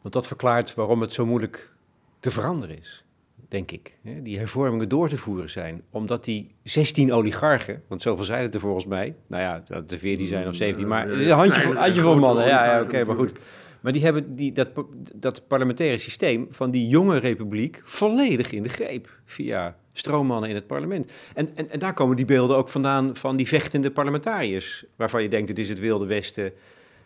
Want 0.00 0.14
dat 0.14 0.26
verklaart 0.26 0.74
waarom 0.74 1.00
het 1.00 1.12
zo 1.12 1.26
moeilijk 1.26 1.72
te 2.20 2.30
veranderen 2.30 2.78
is, 2.78 3.04
denk 3.48 3.70
ik. 3.70 3.96
Die 4.02 4.38
hervormingen 4.38 4.88
door 4.88 5.08
te 5.08 5.18
voeren 5.18 5.50
zijn. 5.50 5.82
Omdat 5.90 6.24
die 6.24 6.54
16 6.62 7.12
oligarchen, 7.12 7.82
want 7.88 8.02
zoveel 8.02 8.24
zijn 8.24 8.42
het 8.42 8.54
er 8.54 8.60
volgens 8.60 8.86
mij. 8.86 9.14
Nou 9.26 9.42
ja, 9.42 9.62
dat 9.66 9.90
er 9.90 9.98
14 9.98 10.26
zijn 10.26 10.48
of 10.48 10.54
17, 10.54 10.88
maar 10.88 11.08
het 11.08 11.20
is 11.20 11.26
een 11.26 11.32
handjevol, 11.32 11.74
handjevol 11.74 12.18
mannen. 12.18 12.46
Ja, 12.46 12.64
ja 12.64 12.82
oké, 12.82 13.04
maar 13.04 13.16
goed. 13.16 13.32
Maar 13.80 13.92
die 13.92 14.04
hebben 14.04 14.34
die, 14.34 14.52
dat, 14.52 14.68
dat 15.14 15.46
parlementaire 15.48 15.98
systeem 15.98 16.46
van 16.50 16.70
die 16.70 16.88
jonge 16.88 17.18
republiek 17.18 17.80
volledig 17.84 18.52
in 18.52 18.62
de 18.62 18.68
greep 18.68 19.20
via 19.24 19.76
stroommannen 19.98 20.48
in 20.48 20.54
het 20.54 20.66
parlement. 20.66 21.10
En, 21.34 21.48
en, 21.54 21.70
en 21.70 21.78
daar 21.78 21.94
komen 21.94 22.16
die 22.16 22.24
beelden 22.24 22.56
ook 22.56 22.68
vandaan 22.68 23.16
van 23.16 23.36
die 23.36 23.48
vechtende 23.48 23.90
parlementariërs, 23.90 24.84
waarvan 24.96 25.22
je 25.22 25.28
denkt 25.28 25.48
het 25.48 25.58
is 25.58 25.68
het 25.68 25.78
Wilde 25.78 26.06
Westen, 26.06 26.52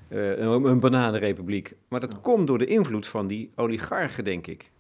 uh, 0.08 0.38
een, 0.38 0.64
een 0.64 0.80
bananenrepubliek. 0.80 1.74
Maar 1.88 2.00
dat 2.00 2.20
komt 2.20 2.46
door 2.46 2.58
de 2.58 2.66
invloed 2.66 3.06
van 3.06 3.26
die 3.26 3.50
oligarchen, 3.54 4.24
denk 4.24 4.46
ik. 4.46 4.70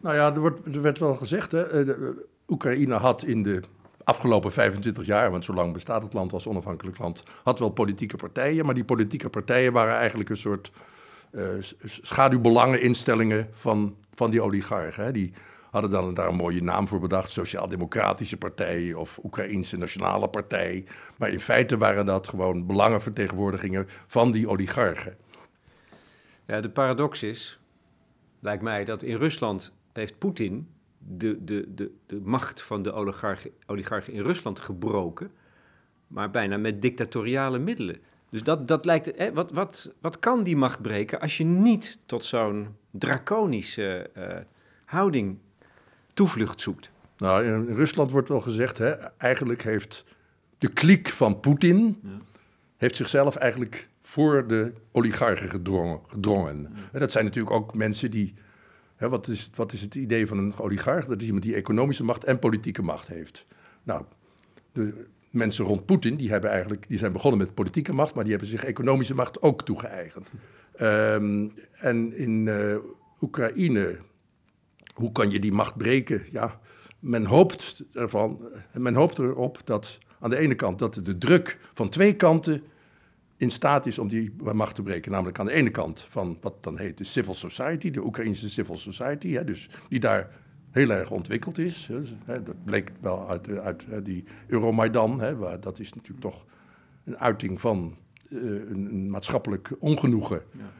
Nou 0.00 0.16
ja, 0.16 0.34
er, 0.34 0.40
wordt, 0.40 0.74
er 0.74 0.82
werd 0.82 0.98
wel 0.98 1.14
gezegd, 1.14 1.52
hè, 1.52 1.62
eh, 1.62 1.86
de, 1.86 2.26
Oekraïne 2.48 2.94
had 2.94 3.24
in 3.24 3.42
de 3.42 3.60
afgelopen 4.04 4.52
25 4.52 5.06
jaar, 5.06 5.30
want 5.30 5.44
zo 5.44 5.54
lang 5.54 5.72
bestaat 5.72 6.02
het 6.02 6.12
land 6.12 6.32
als 6.32 6.46
onafhankelijk 6.46 6.98
land, 6.98 7.22
had 7.42 7.58
wel 7.58 7.70
politieke 7.70 8.16
partijen, 8.16 8.64
maar 8.64 8.74
die 8.74 8.84
politieke 8.84 9.28
partijen 9.28 9.72
waren 9.72 9.96
eigenlijk 9.96 10.30
een 10.30 10.36
soort 10.36 10.70
uh, 11.30 11.42
schaduwbelangeninstellingen 11.84 13.48
van, 13.52 13.96
van 14.14 14.30
die 14.30 14.42
oligarchen. 14.42 15.04
Hè. 15.04 15.12
Die 15.12 15.32
hadden 15.72 15.90
dan 15.90 16.14
daar 16.14 16.28
een 16.28 16.34
mooie 16.34 16.62
naam 16.62 16.88
voor 16.88 17.00
bedacht, 17.00 17.30
Sociaal-Democratische 17.30 18.36
Partij 18.36 18.94
of 18.94 19.18
Oekraïnse 19.24 19.76
Nationale 19.76 20.28
Partij. 20.28 20.84
Maar 21.16 21.30
in 21.30 21.40
feite 21.40 21.78
waren 21.78 22.06
dat 22.06 22.28
gewoon 22.28 22.66
belangenvertegenwoordigingen 22.66 23.86
van 24.06 24.32
die 24.32 24.48
oligarchen. 24.48 25.16
Ja, 26.46 26.60
de 26.60 26.70
paradox 26.70 27.22
is, 27.22 27.60
lijkt 28.40 28.62
mij, 28.62 28.84
dat 28.84 29.02
in 29.02 29.16
Rusland 29.16 29.72
heeft 29.92 30.18
Poetin 30.18 30.68
de, 30.98 31.44
de, 31.44 31.74
de, 31.74 31.90
de 32.06 32.20
macht 32.24 32.62
van 32.62 32.82
de 32.82 32.92
oligarchen, 32.92 33.50
oligarchen 33.66 34.12
in 34.12 34.22
Rusland 34.22 34.60
gebroken, 34.60 35.30
maar 36.06 36.30
bijna 36.30 36.56
met 36.56 36.82
dictatoriale 36.82 37.58
middelen. 37.58 37.96
Dus 38.30 38.42
dat, 38.42 38.68
dat 38.68 38.84
lijkt. 38.84 39.12
Hè, 39.16 39.32
wat, 39.32 39.52
wat, 39.52 39.92
wat 40.00 40.18
kan 40.18 40.42
die 40.42 40.56
macht 40.56 40.82
breken 40.82 41.20
als 41.20 41.36
je 41.36 41.44
niet 41.44 41.98
tot 42.06 42.24
zo'n 42.24 42.76
draconische 42.90 44.10
uh, 44.16 44.24
houding 44.84 45.38
toevlucht 46.22 46.60
zoekt? 46.60 46.90
Nou, 47.16 47.44
in 47.44 47.74
Rusland 47.74 48.10
wordt 48.10 48.28
wel 48.28 48.40
gezegd, 48.40 48.78
hè, 48.78 48.90
eigenlijk 49.16 49.62
heeft 49.62 50.04
de 50.58 50.68
kliek 50.68 51.08
van 51.08 51.40
Poetin. 51.40 51.98
Ja. 52.02 52.08
heeft 52.76 52.96
zichzelf 52.96 53.36
eigenlijk 53.36 53.88
voor 54.02 54.46
de 54.46 54.72
oligarchen 54.92 55.50
gedrongen. 55.50 56.00
gedrongen. 56.06 56.68
Dat 56.92 57.12
zijn 57.12 57.24
natuurlijk 57.24 57.54
ook 57.54 57.74
mensen 57.74 58.10
die. 58.10 58.34
Hè, 58.96 59.08
wat, 59.08 59.28
is, 59.28 59.50
wat 59.54 59.72
is 59.72 59.80
het 59.80 59.94
idee 59.94 60.26
van 60.26 60.38
een 60.38 60.54
oligarch? 60.58 61.06
Dat 61.06 61.20
is 61.20 61.26
iemand 61.26 61.44
die 61.44 61.54
economische 61.54 62.04
macht 62.04 62.24
en 62.24 62.38
politieke 62.38 62.82
macht 62.82 63.08
heeft. 63.08 63.46
Nou, 63.82 64.04
de 64.72 65.06
mensen 65.30 65.64
rond 65.64 65.86
Poetin, 65.86 66.16
die, 66.16 66.30
hebben 66.30 66.50
eigenlijk, 66.50 66.88
die 66.88 66.98
zijn 66.98 67.12
begonnen 67.12 67.38
met 67.40 67.54
politieke 67.54 67.92
macht, 67.92 68.14
maar 68.14 68.24
die 68.24 68.32
hebben 68.32 68.50
zich 68.50 68.64
economische 68.64 69.14
macht 69.14 69.42
ook 69.42 69.64
toegeëigend. 69.64 70.30
Um, 70.80 71.52
en 71.72 72.16
in 72.16 72.46
uh, 72.46 72.76
Oekraïne, 73.20 73.98
hoe 74.92 75.12
kan 75.12 75.30
je 75.30 75.38
die 75.38 75.52
macht 75.52 75.76
breken? 75.76 76.22
Ja, 76.32 76.60
men 76.98 77.24
hoopt, 77.24 77.84
ervan, 77.92 78.40
men 78.72 78.94
hoopt 78.94 79.18
erop 79.18 79.60
dat 79.64 79.98
aan 80.20 80.30
de 80.30 80.36
ene 80.36 80.54
kant 80.54 80.78
dat 80.78 80.94
de 80.94 81.18
druk 81.18 81.58
van 81.74 81.88
twee 81.88 82.16
kanten 82.16 82.62
in 83.36 83.50
staat 83.50 83.86
is 83.86 83.98
om 83.98 84.08
die 84.08 84.34
macht 84.52 84.74
te 84.74 84.82
breken. 84.82 85.12
Namelijk 85.12 85.38
aan 85.38 85.46
de 85.46 85.52
ene 85.52 85.70
kant 85.70 86.00
van 86.00 86.38
wat 86.40 86.62
dan 86.62 86.78
heet 86.78 86.98
de 86.98 87.04
civil 87.04 87.34
society, 87.34 87.90
de 87.90 88.04
Oekraïnse 88.04 88.50
civil 88.50 88.76
society, 88.76 89.32
hè, 89.32 89.44
dus 89.44 89.68
die 89.88 90.00
daar 90.00 90.30
heel 90.70 90.90
erg 90.90 91.10
ontwikkeld 91.10 91.58
is. 91.58 91.88
Dat 92.26 92.64
bleek 92.64 92.92
wel 93.00 93.28
uit, 93.28 93.48
uit 93.60 94.04
die 94.04 94.24
Euromaidan. 94.46 95.20
Hè, 95.20 95.58
dat 95.58 95.78
is 95.78 95.94
natuurlijk 95.94 96.20
toch 96.20 96.44
een 97.04 97.18
uiting 97.18 97.60
van 97.60 97.96
uh, 98.28 98.70
een, 98.70 99.10
maatschappelijk 99.10 99.72
ongenoegen. 99.78 100.42
Ja. 100.52 100.72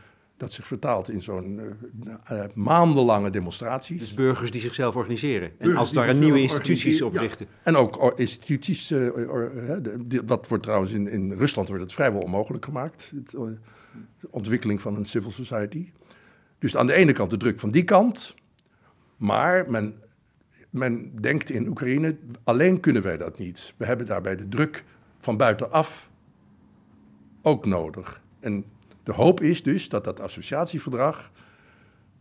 Dat 0.42 0.52
zich 0.52 0.66
vertaalt 0.66 1.10
in 1.10 1.22
zo'n 1.22 1.60
uh, 1.60 2.12
uh, 2.32 2.44
maandenlange 2.54 3.30
demonstraties. 3.30 4.00
Dus 4.00 4.14
burgers 4.14 4.50
die 4.50 4.60
zichzelf 4.60 4.96
organiseren. 4.96 5.52
En 5.58 5.76
als 5.76 5.92
daar 5.92 6.08
een 6.08 6.18
nieuwe 6.18 6.40
instituties 6.40 7.02
oprichten. 7.02 7.46
Ja. 7.50 7.58
En 7.62 7.76
ook 7.76 8.18
instituties. 8.18 8.94
dat 10.24 10.48
wordt 10.48 10.62
trouwens 10.62 10.92
in, 10.92 11.08
in 11.08 11.32
Rusland 11.32 11.68
wordt 11.68 11.82
het 11.82 11.92
vrijwel 11.92 12.20
onmogelijk 12.20 12.64
gemaakt. 12.64 13.12
de 13.30 13.58
ontwikkeling 14.30 14.80
van 14.80 14.96
een 14.96 15.04
civil 15.04 15.30
society. 15.30 15.92
Dus 16.58 16.76
aan 16.76 16.86
de 16.86 16.92
ene 16.92 17.12
kant 17.12 17.30
de 17.30 17.36
druk 17.36 17.60
van 17.60 17.70
die 17.70 17.84
kant. 17.84 18.34
Maar 19.16 19.70
men, 19.70 19.94
men 20.70 21.20
denkt 21.20 21.50
in 21.50 21.68
Oekraïne, 21.68 22.16
alleen 22.44 22.80
kunnen 22.80 23.02
wij 23.02 23.16
dat 23.16 23.38
niet. 23.38 23.74
We 23.76 23.86
hebben 23.86 24.06
daarbij 24.06 24.36
de 24.36 24.48
druk 24.48 24.84
van 25.18 25.36
buitenaf 25.36 26.10
ook 27.42 27.66
nodig. 27.66 28.22
En 28.40 28.64
de 29.02 29.12
hoop 29.12 29.40
is 29.40 29.62
dus 29.62 29.88
dat 29.88 30.04
dat 30.04 30.20
associatieverdrag 30.20 31.30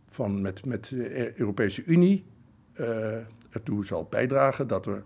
van 0.06 0.40
met, 0.40 0.66
met 0.66 0.88
de 0.88 1.38
Europese 1.38 1.84
Unie 1.84 2.24
uh, 2.80 3.16
ertoe 3.50 3.84
zal 3.84 4.06
bijdragen 4.10 4.66
dat, 4.66 4.86
er, 4.86 5.02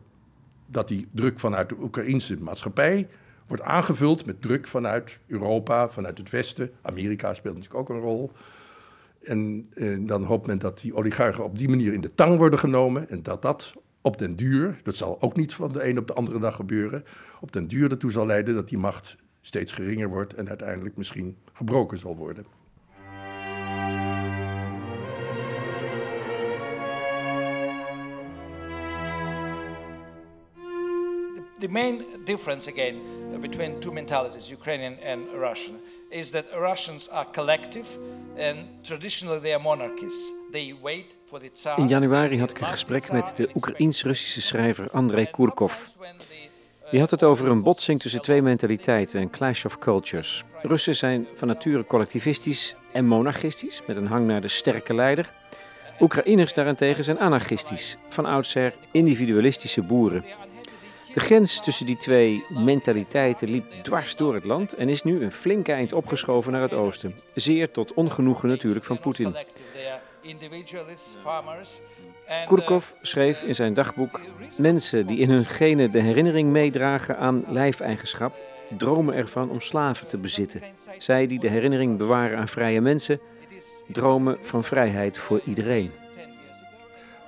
dat 0.67 0.89
die 0.89 1.09
druk 1.11 1.41
vanuit 1.41 1.69
de 1.69 1.77
Oekraïnse 1.81 2.37
maatschappij 2.37 3.09
wordt 3.47 3.63
aangevuld 3.63 4.27
met 4.27 4.43
druk 4.43 4.67
vanuit 4.67 5.19
Europa, 5.27 5.89
vanuit 5.89 6.19
het 6.19 6.31
Westen. 6.31 6.71
Amerika 6.83 7.35
speelt 7.35 7.55
natuurlijk 7.55 7.81
ook 7.81 7.97
een 7.97 8.03
rol. 8.03 8.31
En, 9.23 9.69
en 9.75 10.03
eh, 10.03 10.09
dan 10.09 10.23
hoopt 10.23 10.47
men 10.47 10.59
dat 10.59 10.81
die 10.81 10.95
oligarchen 10.95 11.45
op 11.45 11.59
die 11.59 11.69
manier 11.69 11.93
in 11.93 12.01
de 12.01 12.15
tang 12.15 12.39
worden 12.39 12.59
genomen 12.59 13.09
en 13.09 13.23
dat 13.23 13.43
dat 13.43 13.73
op 14.01 14.19
den 14.19 14.37
duur, 14.37 14.81
dat 14.83 14.95
zal 14.95 15.23
ook 15.23 15.37
niet 15.37 15.55
van 15.55 15.69
de 15.69 15.89
een 15.89 15.99
op 15.99 16.07
de 16.07 16.13
andere 16.13 16.39
dag 16.39 16.55
gebeuren, 16.55 17.05
op 17.41 17.53
den 17.53 17.69
duur 17.69 17.91
ertoe 17.91 18.11
zal 18.11 18.27
leiden 18.27 18.55
dat 18.55 18.69
die 18.69 18.79
macht 18.79 19.17
steeds 19.47 19.73
geringer 19.73 20.09
wordt 20.09 20.35
en 20.35 20.49
uiteindelijk 20.49 20.97
misschien 20.97 21.37
gebroken 21.53 21.99
zal 21.99 22.17
worden. 22.17 22.47
The 31.59 31.69
main 31.69 32.05
difference 32.25 32.71
again 32.71 33.01
between 33.41 33.81
two 33.81 33.93
mentalities, 33.93 34.51
Ukrainian 34.51 34.97
and 35.13 35.21
Russian, 35.33 35.81
is 36.11 36.31
that 36.31 36.45
Russians 36.53 37.11
are 37.11 37.27
collective 37.33 37.99
and 38.39 38.57
traditionally 38.83 39.41
they 39.41 39.53
are 39.55 39.63
monarchies. 39.63 40.33
They 40.53 40.75
wait 40.83 41.17
for 41.25 41.41
the 41.41 41.51
Tsar. 41.53 41.79
In 41.79 41.89
januari 41.89 42.39
had 42.39 42.51
ik 42.51 42.61
een 42.61 42.67
gesprek 42.67 43.13
met 43.13 43.37
de 43.37 43.49
Oekraïens-Russische 43.55 44.43
schrijver 44.43 44.91
Andrei 44.91 45.31
Kurkov. 45.31 45.95
Die 46.91 47.01
had 47.01 47.11
het 47.11 47.23
over 47.23 47.49
een 47.49 47.63
botsing 47.63 48.01
tussen 48.01 48.23
twee 48.23 48.43
mentaliteiten, 48.43 49.21
een 49.21 49.31
clash 49.31 49.65
of 49.65 49.79
cultures. 49.79 50.45
Russen 50.63 50.97
zijn 50.97 51.27
van 51.35 51.49
nature 51.49 51.87
collectivistisch 51.87 52.77
en 52.93 53.07
monarchistisch, 53.07 53.83
met 53.87 53.97
een 53.97 54.07
hang 54.07 54.27
naar 54.27 54.41
de 54.41 54.49
sterke 54.49 54.95
leider. 54.95 55.33
Oekraïners 56.01 56.55
daarentegen 56.55 57.05
zijn 57.05 57.19
anarchistisch, 57.19 57.97
van 58.09 58.27
oudsher 58.27 58.75
individualistische 58.93 59.83
boeren. 59.83 60.25
De 61.15 61.21
grens 61.21 61.61
tussen 61.61 61.87
die 61.87 61.97
twee 61.97 62.45
mentaliteiten 62.49 63.49
liep 63.49 63.73
dwars 63.83 64.17
door 64.17 64.35
het 64.35 64.45
land 64.45 64.73
en 64.73 64.89
is 64.89 65.03
nu 65.03 65.23
een 65.23 65.33
flinke 65.33 65.73
eind 65.73 65.93
opgeschoven 65.93 66.53
naar 66.53 66.63
het 66.63 66.73
oosten. 66.73 67.15
Zeer 67.35 67.71
tot 67.71 67.95
ongenoegen 67.95 68.49
natuurlijk 68.49 68.85
van 68.85 68.99
Poetin. 68.99 69.35
Kurkov 72.47 72.93
schreef 73.03 73.43
in 73.43 73.55
zijn 73.55 73.75
dagboek: 73.75 74.21
Mensen 74.59 75.07
die 75.07 75.19
in 75.19 75.31
hun 75.31 75.45
genen 75.45 75.91
de 75.91 76.01
herinnering 76.01 76.51
meedragen 76.51 77.19
aan 77.19 77.45
lijfeigenschap, 77.49 78.35
dromen 78.77 79.15
ervan 79.15 79.51
om 79.51 79.61
slaven 79.61 80.07
te 80.07 80.19
bezitten. 80.19 80.61
Zij 80.99 81.27
die 81.27 81.41
de 81.41 81.49
herinnering 81.49 81.97
bewaren 81.97 82.39
aan 82.39 82.49
vrije 82.49 82.81
mensen, 82.81 83.21
dromen 83.89 84.39
van 84.41 84.65
vrijheid 84.65 85.19
voor 85.19 85.41
iedereen. 85.45 85.91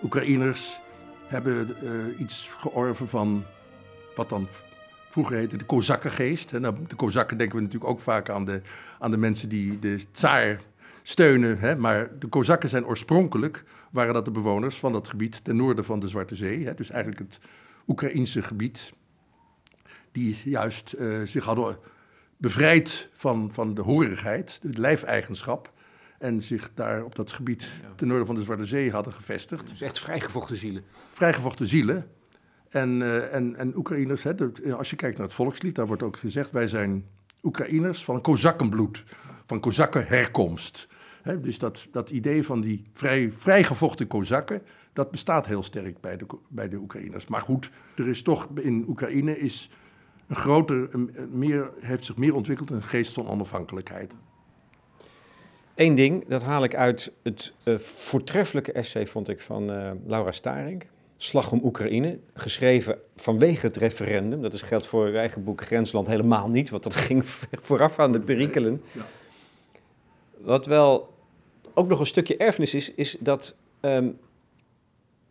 Oekraïners 0.02 0.80
hebben 1.26 1.76
uh, 1.82 2.20
iets 2.20 2.50
georven 2.58 3.08
van 3.08 3.44
wat 4.16 4.28
dan 4.28 4.48
vroeger 5.10 5.36
heette 5.36 5.56
de 5.56 5.64
Kozakkengeest. 5.64 6.52
En 6.52 6.62
de 6.62 6.96
Kozakken 6.96 7.38
denken 7.38 7.56
we 7.56 7.62
natuurlijk 7.62 7.90
ook 7.90 8.00
vaak 8.00 8.28
aan 8.28 8.44
de, 8.44 8.60
aan 8.98 9.10
de 9.10 9.16
mensen 9.16 9.48
die 9.48 9.78
de 9.78 10.04
tsaar 10.12 10.60
steunen. 11.02 11.58
Hè? 11.58 11.76
Maar 11.76 12.10
de 12.18 12.26
Kozakken 12.26 12.68
zijn 12.68 12.86
oorspronkelijk, 12.86 13.64
waren 13.90 14.14
dat 14.14 14.24
de 14.24 14.30
bewoners 14.30 14.78
van 14.78 14.92
dat 14.92 15.08
gebied 15.08 15.44
ten 15.44 15.56
noorden 15.56 15.84
van 15.84 16.00
de 16.00 16.08
Zwarte 16.08 16.34
Zee. 16.34 16.64
Hè? 16.64 16.74
Dus 16.74 16.90
eigenlijk 16.90 17.20
het 17.20 17.38
Oekraïense 17.86 18.42
gebied. 18.42 18.92
Die 20.12 20.40
juist 20.44 20.94
uh, 20.98 21.22
zich 21.24 21.44
hadden 21.44 21.78
bevrijd 22.36 23.08
van, 23.12 23.50
van 23.52 23.74
de 23.74 23.82
horigheid, 23.82 24.58
de 24.62 24.80
lijfeigenschap. 24.80 25.72
En 26.18 26.42
zich 26.42 26.70
daar 26.74 27.04
op 27.04 27.14
dat 27.14 27.32
gebied 27.32 27.68
ten 27.96 28.08
noorden 28.08 28.26
van 28.26 28.34
de 28.34 28.42
Zwarte 28.42 28.64
Zee 28.64 28.90
hadden 28.90 29.12
gevestigd. 29.12 29.68
Dus 29.68 29.80
echt 29.80 29.98
vrijgevochten 29.98 30.56
zielen. 30.56 30.84
Vrijgevochten 31.12 31.66
zielen. 31.66 32.10
En, 32.68 33.00
uh, 33.00 33.34
en, 33.34 33.56
en 33.56 33.76
Oekraïners, 33.76 34.22
hè, 34.22 34.34
als 34.76 34.90
je 34.90 34.96
kijkt 34.96 35.18
naar 35.18 35.26
het 35.26 35.34
volkslied, 35.34 35.74
daar 35.74 35.86
wordt 35.86 36.02
ook 36.02 36.16
gezegd: 36.16 36.50
wij 36.50 36.68
zijn 36.68 37.06
Oekraïners 37.42 38.04
van 38.04 38.20
Kozakkenbloed, 38.20 39.04
van 39.46 39.60
Kozakkenherkomst. 39.60 40.88
Dus 41.36 41.58
dat, 41.58 41.88
dat 41.90 42.10
idee 42.10 42.44
van 42.44 42.60
die 42.60 42.84
vrij, 42.92 43.32
vrijgevochten 43.32 44.06
Kozakken, 44.06 44.62
dat 44.92 45.10
bestaat 45.10 45.46
heel 45.46 45.62
sterk 45.62 46.00
bij 46.00 46.16
de, 46.16 46.26
bij 46.48 46.68
de 46.68 46.76
Oekraïners. 46.76 47.26
Maar 47.26 47.40
goed, 47.40 47.70
er 47.96 48.08
is 48.08 48.22
toch 48.22 48.48
in 48.54 48.84
Oekraïne 48.88 49.38
is 49.38 49.70
een 50.26 50.36
groter, 50.36 50.88
een, 50.90 51.10
meer, 51.32 51.70
heeft 51.80 52.04
zich 52.04 52.16
meer 52.16 52.34
ontwikkeld 52.34 52.70
een 52.70 52.82
geest 52.82 53.12
van 53.12 53.28
onafhankelijkheid. 53.28 54.14
Eén 55.74 55.94
ding, 55.94 56.28
dat 56.28 56.42
haal 56.42 56.64
ik 56.64 56.74
uit 56.74 57.12
het 57.22 57.52
uh, 57.64 57.78
voortreffelijke 57.78 58.72
essay, 58.72 59.06
vond 59.06 59.28
ik, 59.28 59.40
van 59.40 59.70
uh, 59.70 59.90
Laura 60.06 60.32
Staring. 60.32 60.84
Slag 61.16 61.52
om 61.52 61.60
Oekraïne, 61.64 62.18
geschreven 62.34 62.98
vanwege 63.16 63.66
het 63.66 63.76
referendum. 63.76 64.42
Dat 64.42 64.52
is, 64.52 64.62
geldt 64.62 64.86
voor 64.86 65.06
uw 65.06 65.14
eigen 65.14 65.44
boek 65.44 65.62
Grensland 65.62 66.06
helemaal 66.06 66.48
niet, 66.48 66.70
want 66.70 66.82
dat 66.82 66.96
ging 67.06 67.24
vooraf 67.50 67.98
aan 67.98 68.12
de 68.12 68.20
perikelen. 68.20 68.82
Ja. 68.92 69.06
Wat 70.36 70.66
wel 70.66 71.16
ook 71.78 71.88
nog 71.88 72.00
een 72.00 72.06
stukje 72.06 72.36
erfenis 72.36 72.74
is, 72.74 72.94
is 72.94 73.16
dat 73.20 73.54
um, 73.80 74.18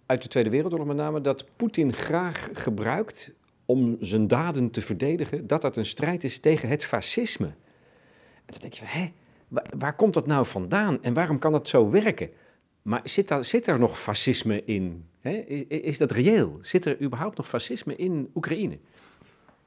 uit 0.05 0.21
de 0.21 0.27
Tweede 0.27 0.49
Wereldoorlog 0.49 0.87
met 0.87 0.95
name, 0.95 1.21
dat 1.21 1.45
Poetin 1.55 1.93
graag 1.93 2.49
gebruikt 2.53 3.31
om 3.65 3.97
zijn 3.99 4.27
daden 4.27 4.71
te 4.71 4.81
verdedigen, 4.81 5.47
dat 5.47 5.61
dat 5.61 5.77
een 5.77 5.85
strijd 5.85 6.23
is 6.23 6.39
tegen 6.39 6.69
het 6.69 6.85
fascisme. 6.85 7.45
En 7.45 8.53
dan 8.53 8.61
denk 8.61 8.73
je, 8.73 8.85
hè, 8.85 9.11
waar, 9.77 9.95
komt 9.95 10.13
dat 10.13 10.27
nou 10.27 10.45
vandaan 10.45 11.03
en 11.03 11.13
waarom 11.13 11.39
kan 11.39 11.51
dat 11.51 11.67
zo 11.67 11.89
werken? 11.89 12.29
Maar 12.81 13.01
zit, 13.03 13.27
daar, 13.27 13.45
zit 13.45 13.67
er 13.67 13.79
nog 13.79 13.99
fascisme 13.99 14.63
in? 14.65 15.05
Is 15.67 15.97
dat 15.97 16.11
reëel? 16.11 16.59
Zit 16.61 16.85
er 16.85 17.01
überhaupt 17.01 17.37
nog 17.37 17.47
fascisme 17.47 17.95
in 17.95 18.29
Oekraïne? 18.35 18.77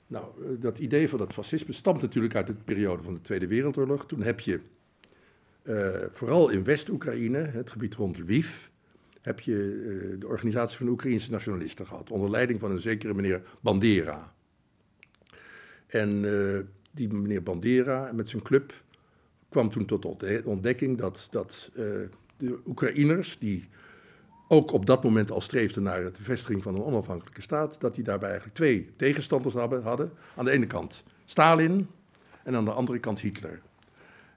Nou, 0.06 0.24
eh, 0.24 0.48
dat 0.60 0.78
idee 0.78 1.08
van 1.08 1.18
dat 1.18 1.32
fascisme 1.32 1.72
stamt 1.72 2.02
natuurlijk 2.02 2.34
uit 2.34 2.46
de 2.46 2.52
periode 2.52 3.02
van 3.02 3.14
de 3.14 3.20
Tweede 3.20 3.46
Wereldoorlog. 3.46 4.06
Toen 4.06 4.22
heb 4.22 4.40
je 4.40 4.60
vooral 6.12 6.48
in 6.48 6.64
West-Oekraïne, 6.64 7.38
het 7.38 7.70
gebied 7.70 7.94
rond 7.94 8.18
Lviv, 8.18 8.66
heb 9.20 9.40
je 9.40 9.52
uh, 9.52 10.20
de 10.20 10.26
organisatie 10.26 10.76
van 10.76 10.86
de 10.86 10.92
Oekraïnse 10.92 11.30
nationalisten 11.30 11.86
gehad, 11.86 12.10
onder 12.10 12.30
leiding 12.30 12.60
van 12.60 12.70
een 12.70 12.80
zekere 12.80 13.14
meneer 13.14 13.42
Bandera. 13.60 14.32
En 15.86 16.24
uh, 16.24 16.58
die 16.90 17.12
meneer 17.12 17.42
Bandera 17.42 18.12
met 18.12 18.28
zijn 18.28 18.42
club 18.42 18.72
kwam 19.48 19.70
toen 19.70 19.86
tot 19.86 20.20
de 20.20 20.42
ontdekking 20.44 20.98
dat, 20.98 21.28
dat 21.30 21.70
de 22.36 22.58
Oekraïners, 22.66 23.38
die 23.38 23.68
ook 24.48 24.72
op 24.72 24.86
dat 24.86 25.04
moment 25.04 25.30
al 25.30 25.40
streefden 25.40 25.82
naar 25.82 26.02
de 26.02 26.22
vestiging 26.22 26.62
van 26.62 26.74
een 26.74 26.82
onafhankelijke 26.82 27.42
staat, 27.42 27.80
dat 27.80 27.94
die 27.94 28.04
daarbij 28.04 28.28
eigenlijk 28.28 28.58
twee 28.58 28.90
tegenstanders 28.96 29.54
hadden. 29.54 30.12
Aan 30.36 30.44
de 30.44 30.50
ene 30.50 30.66
kant 30.66 31.04
Stalin 31.24 31.86
en 32.44 32.54
aan 32.54 32.64
de 32.64 32.72
andere 32.72 32.98
kant 32.98 33.20
Hitler. 33.20 33.60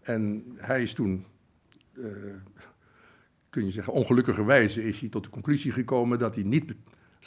En 0.03 0.43
hij 0.55 0.81
is 0.81 0.93
toen, 0.93 1.25
uh, 1.93 2.07
kun 3.49 3.65
je 3.65 3.71
zeggen, 3.71 3.93
ongelukkigerwijze 3.93 4.83
is 4.83 4.99
hij 4.99 5.09
tot 5.09 5.23
de 5.23 5.29
conclusie 5.29 5.71
gekomen 5.71 6.19
dat 6.19 6.35
hij 6.35 6.43
niet 6.43 6.75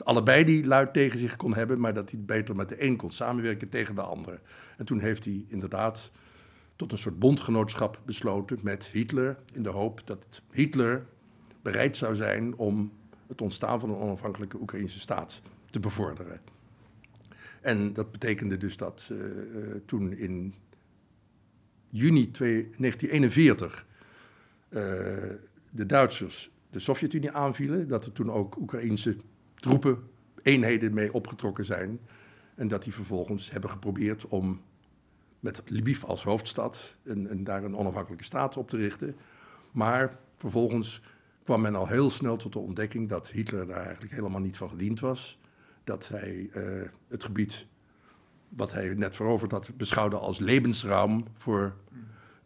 allebei 0.05 0.45
die 0.45 0.67
luid 0.67 0.93
tegen 0.93 1.19
zich 1.19 1.37
kon 1.37 1.55
hebben, 1.55 1.81
maar 1.81 1.95
dat 1.95 2.11
hij 2.11 2.21
beter 2.21 2.57
met 2.57 2.69
de 2.69 2.85
een 2.85 2.97
kon 2.97 3.11
samenwerken 3.11 3.69
tegen 3.69 3.95
de 3.95 4.01
andere. 4.03 4.41
En 4.77 4.85
toen 4.85 5.01
heeft 5.01 5.25
hij 5.25 5.45
inderdaad 5.49 6.11
tot 6.77 6.93
een 6.93 6.99
soort 6.99 7.19
bondgenootschap 7.19 8.01
besloten 8.05 8.59
met 8.63 8.85
Hitler, 8.85 9.37
in 9.53 9.63
de 9.63 9.69
hoop 9.69 10.07
dat 10.07 10.43
Hitler 10.53 11.07
bereid 11.63 11.97
zou 11.97 12.17
zijn 12.17 12.57
om 12.57 12.93
het 13.27 13.41
ontstaan 13.41 13.81
van 13.81 13.91
een 13.91 13.97
onafhankelijke 13.97 14.61
Oekraïnse 14.61 15.01
staat 15.01 15.41
te 15.71 15.81
bevorderen. 15.81 16.41
En 17.61 17.93
dat 17.93 18.13
betekende 18.13 18.57
dus 18.57 18.77
dat 18.77 19.09
uh, 19.13 19.19
uh, 19.19 19.75
toen 19.87 20.13
in 20.13 20.55
juni 21.91 22.31
1941 22.31 23.87
uh, 24.69 24.81
de 25.71 25.87
Duitsers 25.87 26.51
de 26.71 26.79
Sovjet-Unie 26.79 27.31
aanvielen, 27.31 27.89
dat 27.89 28.07
er 28.07 28.13
toen 28.13 28.33
ook 28.33 28.57
Oekraïnse 28.57 29.17
troepen, 29.55 29.99
eenheden 30.43 30.95
mee 30.95 31.13
opgetrokken 31.13 31.65
zijn. 31.65 32.01
En 32.55 32.69
dat 32.69 32.83
die 32.83 32.95
vervolgens 32.95 33.51
hebben 33.51 33.71
geprobeerd 33.71 34.27
om 34.27 34.61
met 35.41 35.63
Lviv 35.67 36.05
als 36.05 36.23
hoofdstad 36.23 36.97
en, 37.03 37.45
daar 37.45 37.65
een 37.65 37.77
onafhankelijke 37.77 38.25
staat 38.25 38.57
op 38.57 38.71
te 38.71 38.77
richten. 38.77 39.17
Maar 39.73 40.19
vervolgens 40.35 41.03
kwam 41.45 41.61
men 41.61 41.75
al 41.75 41.87
heel 41.87 42.11
snel 42.11 42.37
tot 42.37 42.53
de 42.53 42.59
ontdekking 42.59 43.09
dat 43.09 43.31
Hitler 43.31 43.67
daar 43.67 43.85
eigenlijk 43.85 44.13
helemaal 44.13 44.41
niet 44.41 44.57
van 44.57 44.69
gediend 44.69 45.01
was. 45.01 45.39
Dat 45.85 46.09
hij 46.09 46.51
uh, 46.57 46.83
het 47.09 47.25
gebied 47.25 47.67
wat 48.49 48.73
hij 48.73 48.95
net 48.95 49.15
veroverd 49.15 49.51
had 49.51 49.71
beschouwde 49.77 50.17
als 50.17 50.39
levensruim 50.39 51.25
voor 51.39 51.75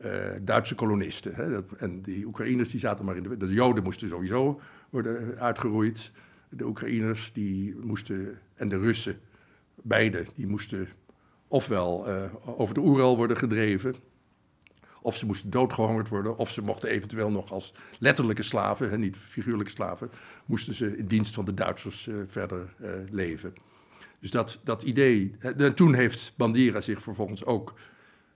uh, 0.05 0.13
Duitse 0.43 0.75
kolonisten. 0.75 1.35
Hè. 1.35 1.51
Dat, 1.51 1.73
en 1.73 2.03
die 2.03 2.27
Oekraïners 2.27 2.71
die 2.71 2.81
zaten 2.81 3.05
maar 3.05 3.17
in 3.17 3.23
de... 3.23 3.37
De 3.37 3.53
Joden 3.53 3.83
moesten 3.83 4.09
sowieso 4.09 4.61
worden 4.91 5.39
uitgeroeid. 5.39 6.13
De 6.49 6.65
Oekraïners 6.65 7.33
die 7.33 7.77
moesten... 7.77 8.39
En 8.55 8.69
de 8.69 8.79
Russen, 8.79 9.21
beide, 9.83 10.27
die 10.35 10.47
moesten 10.47 10.89
ofwel 11.49 12.09
uh, 12.09 12.25
over 12.45 12.75
de 12.75 12.81
Oeral 12.81 13.17
worden 13.17 13.37
gedreven, 13.37 13.95
of 15.03 15.17
ze 15.17 15.27
moesten 15.27 15.51
doodgehongerd 15.51 16.09
worden, 16.09 16.37
of 16.37 16.51
ze 16.51 16.63
mochten 16.63 16.89
eventueel 16.89 17.31
nog 17.31 17.53
als 17.53 17.75
letterlijke 17.99 18.43
slaven, 18.43 18.91
hè, 18.91 18.99
niet 18.99 19.17
figuurlijke 19.17 19.73
slaven, 19.73 20.11
moesten 20.47 20.75
ze 20.75 20.97
in 20.97 21.07
dienst 21.07 21.35
van 21.35 21.45
de 21.45 21.55
Duitsers 21.55 22.07
uh, 22.07 22.17
verder 22.27 22.75
leven. 23.11 23.55
Dus 24.21 24.31
dat, 24.31 24.59
dat 24.65 24.83
idee. 24.83 25.35
En 25.39 25.75
toen 25.75 25.95
heeft 25.95 26.33
Bandera 26.37 26.81
zich 26.81 27.03
vervolgens 27.03 27.45
ook. 27.45 27.75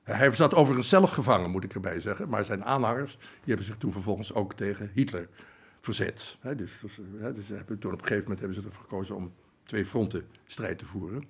Hij 0.03 0.33
zat 0.33 0.55
overigens 0.55 0.89
zelf 0.89 1.11
gevangen, 1.11 1.51
moet 1.51 1.65
ik 1.65 1.75
erbij 1.75 2.01
zeggen. 2.01 2.29
Maar 2.29 2.45
zijn 2.45 2.65
aanhangers 2.65 3.17
die 3.17 3.29
hebben 3.45 3.65
zich 3.65 3.77
toen 3.77 3.93
vervolgens 3.93 4.35
ook 4.35 4.55
tegen 4.55 4.91
Hitler 4.95 5.29
verzet. 5.81 6.39
Dus, 6.57 6.71
dus 7.35 7.49
hebben, 7.49 7.79
toen 7.79 7.93
op 7.93 7.99
een 7.99 8.07
gegeven 8.07 8.23
moment 8.23 8.39
hebben 8.39 8.61
ze 8.61 8.69
ervoor 8.69 8.83
gekozen 8.83 9.17
om 9.17 9.33
twee 9.63 9.87
fronten 9.87 10.27
strijd 10.47 10.79
te 10.79 10.87
voeren. 10.87 11.25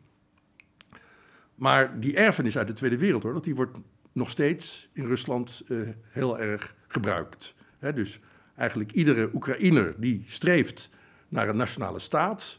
Maar 1.54 2.00
die 2.00 2.16
erfenis 2.16 2.58
uit 2.58 2.66
de 2.66 2.72
Tweede 2.72 2.98
Wereldoorlog, 2.98 3.42
die 3.42 3.54
wordt 3.54 3.78
nog 4.12 4.30
steeds 4.30 4.88
in 4.92 5.06
Rusland 5.06 5.62
uh, 5.68 5.88
heel 6.08 6.38
erg 6.38 6.74
gebruikt. 6.86 7.54
Dus 7.94 8.20
eigenlijk 8.56 8.92
iedere 8.92 9.30
Oekraïner 9.34 9.94
die 9.96 10.24
streeft 10.26 10.90
naar 11.28 11.48
een 11.48 11.56
nationale 11.56 11.98
staat, 11.98 12.58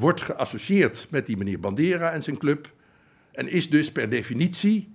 wordt 0.00 0.20
geassocieerd 0.20 1.06
met 1.10 1.26
die 1.26 1.36
meneer 1.36 1.60
Bandera 1.60 2.10
en 2.10 2.22
zijn 2.22 2.38
club. 2.38 2.72
En 3.32 3.48
is 3.48 3.70
dus 3.70 3.92
per 3.92 4.08
definitie, 4.08 4.92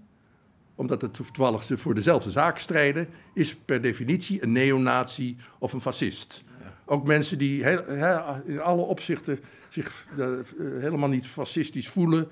omdat 0.76 1.02
het 1.02 1.14
toevallig 1.14 1.64
ze 1.64 1.78
voor 1.78 1.96
dezelfde 1.96 2.32
zaak 2.32 2.58
strijden, 2.58 3.08
is 3.34 3.56
per 3.56 3.82
definitie 3.82 4.44
een 4.44 4.52
neonazi 4.52 5.38
of 5.60 5.74
een 5.74 5.82
fascist. 5.82 6.44
Ook 6.86 7.06
mensen 7.08 7.38
die 7.38 7.64
in 8.46 8.62
alle 8.62 8.82
opzichten 8.82 9.40
zich 9.70 10.08
uh, 10.18 10.28
helemaal 10.58 11.10
niet 11.10 11.28
fascistisch 11.28 11.88
voelen, 11.88 12.28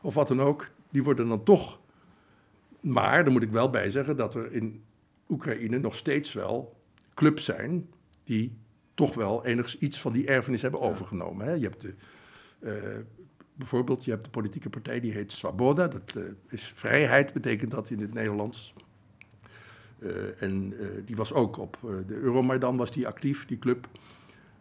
of 0.00 0.14
wat 0.14 0.28
dan 0.28 0.40
ook, 0.40 0.70
die 0.90 1.02
worden 1.02 1.28
dan 1.28 1.44
toch. 1.44 1.80
Maar, 2.80 3.24
daar 3.24 3.32
moet 3.32 3.42
ik 3.42 3.50
wel 3.50 3.70
bij 3.70 3.90
zeggen, 3.90 4.16
dat 4.16 4.34
er 4.34 4.52
in 4.52 4.82
Oekraïne 5.28 5.78
nog 5.78 5.96
steeds 5.96 6.32
wel 6.32 6.76
clubs 7.14 7.44
zijn 7.44 7.88
die 8.24 8.56
toch 8.94 9.14
wel 9.14 9.46
enigszins 9.46 9.82
iets 9.82 10.00
van 10.00 10.12
die 10.12 10.26
erfenis 10.26 10.62
hebben 10.62 10.80
overgenomen. 10.80 11.46
Hè. 11.46 11.52
Je 11.52 11.62
hebt 11.62 11.80
de, 11.80 11.94
bijvoorbeeld, 13.54 14.04
je 14.04 14.10
hebt 14.10 14.24
de 14.24 14.30
politieke 14.30 14.70
partij 14.70 15.00
die 15.00 15.12
heet 15.12 15.32
Swaboda. 15.32 15.88
Dat 15.88 16.14
uh, 16.16 16.24
is 16.48 16.64
vrijheid, 16.64 17.32
betekent 17.32 17.70
dat 17.70 17.90
in 17.90 18.00
het 18.00 18.14
Nederlands. 18.14 18.74
Uh, 19.98 20.42
en 20.42 20.74
die 21.04 21.16
was 21.16 21.32
ook 21.32 21.56
op 21.56 21.78
de 22.06 22.14
Euromaidan 22.14 22.76
was 22.76 22.92
die 22.92 23.06
actief, 23.06 23.46
die 23.46 23.58
club. 23.58 23.88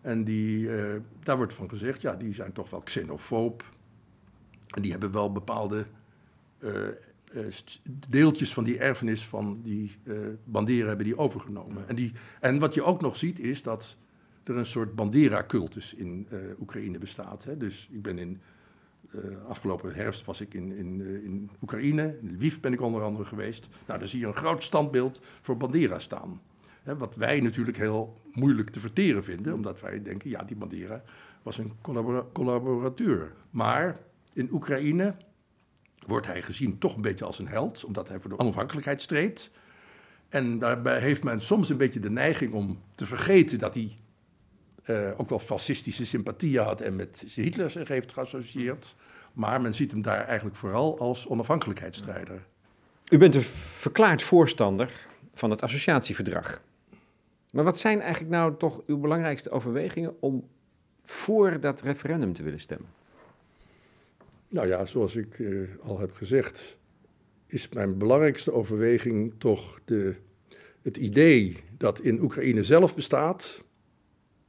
En 0.02 0.24
die, 0.24 0.70
daar 1.24 1.38
wordt 1.38 1.54
van 1.54 1.70
gezegd, 1.70 2.02
ja, 2.02 2.16
die 2.16 2.34
zijn 2.34 2.52
toch 2.54 2.70
wel 2.70 2.82
xenofoob. 2.82 3.64
En 4.68 4.82
die 4.82 4.92
hebben 4.92 5.12
wel 5.12 5.32
bepaalde 5.32 5.86
deeltjes 8.10 8.54
van 8.54 8.64
die 8.64 8.78
erfenis 8.78 9.28
van 9.28 9.62
die 9.64 9.98
banderen 10.44 10.88
hebben 10.88 11.06
die 11.06 11.18
overgenomen. 11.18 11.88
En, 11.88 11.96
die, 11.96 12.12
en 12.40 12.60
wat 12.60 12.74
je 12.74 12.84
ook 12.84 13.02
nog 13.02 13.18
ziet 13.18 13.40
is 13.40 13.64
dat 13.64 13.98
er 14.48 14.58
een 14.58 14.66
soort 14.66 14.96
bandera-cultus 14.96 15.94
in 15.94 16.28
uh, 16.32 16.40
Oekraïne 16.60 16.98
bestaat. 16.98 17.44
Hè. 17.44 17.58
Dus 17.58 17.90
ik 17.92 18.02
ben 18.02 18.18
in 18.18 18.42
uh, 19.16 19.46
afgelopen 19.48 19.94
herfst 19.94 20.26
was 20.26 20.42
ik 20.42 20.54
in, 20.54 20.72
in, 20.72 21.00
uh, 21.00 21.24
in 21.24 21.50
Oekraïne, 21.62 22.18
in 22.22 22.36
Lviv 22.36 22.60
ben 22.60 22.74
ik 22.74 22.82
onder 22.82 23.04
andere 23.04 23.26
geweest. 23.26 23.68
Nou, 23.86 24.00
daar 24.00 24.08
zie 24.08 24.20
je 24.20 24.28
een 24.28 24.36
groot 24.36 24.64
standbeeld 24.64 25.22
voor 25.42 25.58
bandera 25.58 26.00
staan. 26.00 26.42
Hè, 26.84 26.98
wat 26.98 27.16
wij 27.16 27.40
natuurlijk 27.40 27.78
heel 27.78 28.22
moeilijk 28.32 28.70
te 28.70 28.80
verteren 28.80 29.24
vinden, 29.24 29.54
omdat 29.54 29.80
wij 29.80 30.02
denken, 30.02 30.30
ja, 30.30 30.44
die 30.44 30.56
bandera 30.56 31.04
was 31.44 31.58
een 31.58 31.72
collabora 31.82 32.26
collaborateur. 32.34 33.34
Maar 33.50 33.98
in 34.34 34.50
Oekraïne 34.52 35.16
wordt 36.08 36.28
hij 36.28 36.42
gezien 36.42 36.78
toch 36.78 36.96
een 36.96 37.02
beetje 37.02 37.26
als 37.26 37.40
een 37.40 37.48
held, 37.48 37.84
omdat 37.84 38.08
hij 38.08 38.20
voor 38.20 38.30
de 38.30 38.40
onafhankelijkheid 38.40 39.02
streed. 39.02 39.52
En 40.30 40.60
daarbij 40.60 41.00
heeft 41.00 41.24
men 41.24 41.42
soms 41.42 41.70
een 41.70 41.78
beetje 41.78 42.00
de 42.00 42.10
neiging 42.10 42.54
om 42.54 42.82
te 42.96 43.06
vergeten 43.06 43.60
dat 43.60 43.74
hij 43.74 43.98
uh, 44.90 45.10
ook 45.18 45.30
wel 45.30 45.40
fascistische 45.40 46.06
sympathieën 46.06 46.64
had 46.64 46.82
en 46.82 46.96
met 46.96 47.24
Hitler 47.36 47.70
zich 47.70 47.88
heeft 47.88 48.14
geassocieerd. 48.14 48.96
Maar 49.34 49.62
men 49.62 49.74
ziet 49.74 49.92
hem 49.92 50.02
daar 50.02 50.26
eigenlijk 50.26 50.58
vooral 50.58 51.00
als 51.00 51.28
onafhankelijkheidsstrijder. 51.28 52.46
U 53.10 53.18
bent 53.18 53.36
een 53.36 53.42
verklaard 53.42 54.24
voorstander 54.24 55.08
van 55.34 55.50
het 55.50 55.62
associatieverdrag. 55.62 56.62
Maar 57.52 57.64
wat 57.64 57.80
zijn 57.80 58.02
eigenlijk 58.02 58.32
nou 58.32 58.58
toch 58.58 58.82
uw 58.86 58.98
belangrijkste 58.98 59.50
overwegingen 59.50 60.22
om 60.22 60.48
voor 61.04 61.60
dat 61.60 61.82
referendum 61.82 62.34
te 62.34 62.44
willen 62.44 62.60
stemmen? 62.60 62.88
Nou 64.48 64.68
ja, 64.68 64.86
zoals 64.86 65.16
ik 65.16 65.40
uh, 65.40 65.70
al 65.82 66.00
heb 66.00 66.14
gezegd, 66.14 66.78
is 67.48 67.70
mijn 67.70 67.98
belangrijkste 67.98 68.52
overweging 68.52 69.34
toch 69.38 69.80
de, 69.86 70.16
het 70.82 70.98
idee 70.98 71.58
dat 71.78 72.00
in 72.00 72.22
Oekraïne 72.22 72.64
zelf 72.64 72.96
bestaat, 72.96 73.64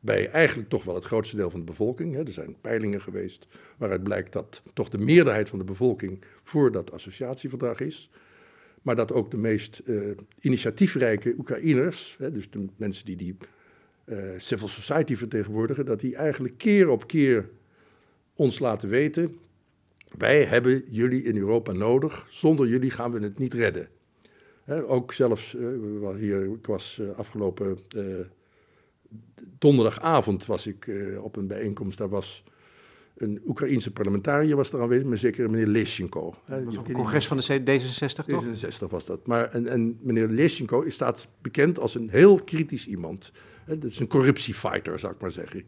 bij 0.00 0.30
eigenlijk 0.30 0.68
toch 0.68 0.84
wel 0.84 0.94
het 0.94 1.04
grootste 1.04 1.36
deel 1.36 1.50
van 1.50 1.60
de 1.60 1.66
bevolking. 1.66 2.14
Hè. 2.14 2.20
Er 2.20 2.32
zijn 2.32 2.56
peilingen 2.60 3.00
geweest 3.00 3.46
waaruit 3.76 4.02
blijkt 4.02 4.32
dat 4.32 4.62
toch 4.74 4.88
de 4.88 4.98
meerderheid 4.98 5.48
van 5.48 5.58
de 5.58 5.64
bevolking 5.64 6.24
voor 6.42 6.72
dat 6.72 6.92
associatieverdrag 6.92 7.80
is. 7.80 8.10
Maar 8.82 8.96
dat 8.96 9.12
ook 9.12 9.30
de 9.30 9.36
meest 9.36 9.82
uh, 9.84 10.10
initiatiefrijke 10.40 11.34
Oekraïners, 11.38 12.16
hè, 12.18 12.32
dus 12.32 12.50
de 12.50 12.66
mensen 12.76 13.04
die 13.04 13.16
die 13.16 13.36
uh, 14.04 14.18
civil 14.36 14.68
society 14.68 15.16
vertegenwoordigen, 15.16 15.86
dat 15.86 16.00
die 16.00 16.16
eigenlijk 16.16 16.58
keer 16.58 16.88
op 16.88 17.06
keer 17.06 17.48
ons 18.34 18.58
laten 18.58 18.88
weten: 18.88 19.38
wij 20.18 20.44
hebben 20.44 20.84
jullie 20.88 21.22
in 21.22 21.36
Europa 21.36 21.72
nodig, 21.72 22.26
zonder 22.30 22.68
jullie 22.68 22.90
gaan 22.90 23.12
we 23.12 23.20
het 23.20 23.38
niet 23.38 23.54
redden. 23.54 23.88
Hè, 24.64 24.88
ook 24.88 25.12
zelfs, 25.12 25.54
uh, 25.54 26.14
hier, 26.16 26.44
ik 26.44 26.66
was 26.66 27.00
afgelopen 27.16 27.78
donderdagavond 29.58 30.46
was 30.46 30.66
ik 30.66 30.86
uh, 30.86 31.24
op 31.24 31.36
een 31.36 31.46
bijeenkomst. 31.46 31.98
Daar 31.98 32.08
was 32.08 32.44
een 33.16 33.40
Oekraïense 33.46 33.92
parlementariër 33.92 34.56
was 34.56 34.72
er 34.72 34.80
aanwezig, 34.80 35.06
maar 35.06 35.18
zeker 35.18 35.50
meneer 35.50 35.66
Leschenko. 35.66 36.34
Dat 36.46 36.64
was 36.64 36.74
een 36.74 36.92
congres 36.92 37.26
van 37.26 37.36
de 37.36 37.60
D66, 37.60 38.24
toch? 38.24 38.44
D66 38.44 38.88
was 38.88 39.04
dat. 39.04 39.26
Maar, 39.26 39.50
en, 39.50 39.66
en 39.66 39.98
meneer 40.02 40.28
Leschenko 40.28 40.88
staat 40.88 41.28
bekend 41.42 41.78
als 41.78 41.94
een 41.94 42.08
heel 42.10 42.44
kritisch 42.44 42.86
iemand. 42.86 43.32
Dat 43.66 43.84
is 43.84 43.98
een 43.98 44.06
corruptiefighter, 44.06 44.98
zou 44.98 45.12
ik 45.12 45.20
maar 45.20 45.30
zeggen. 45.30 45.64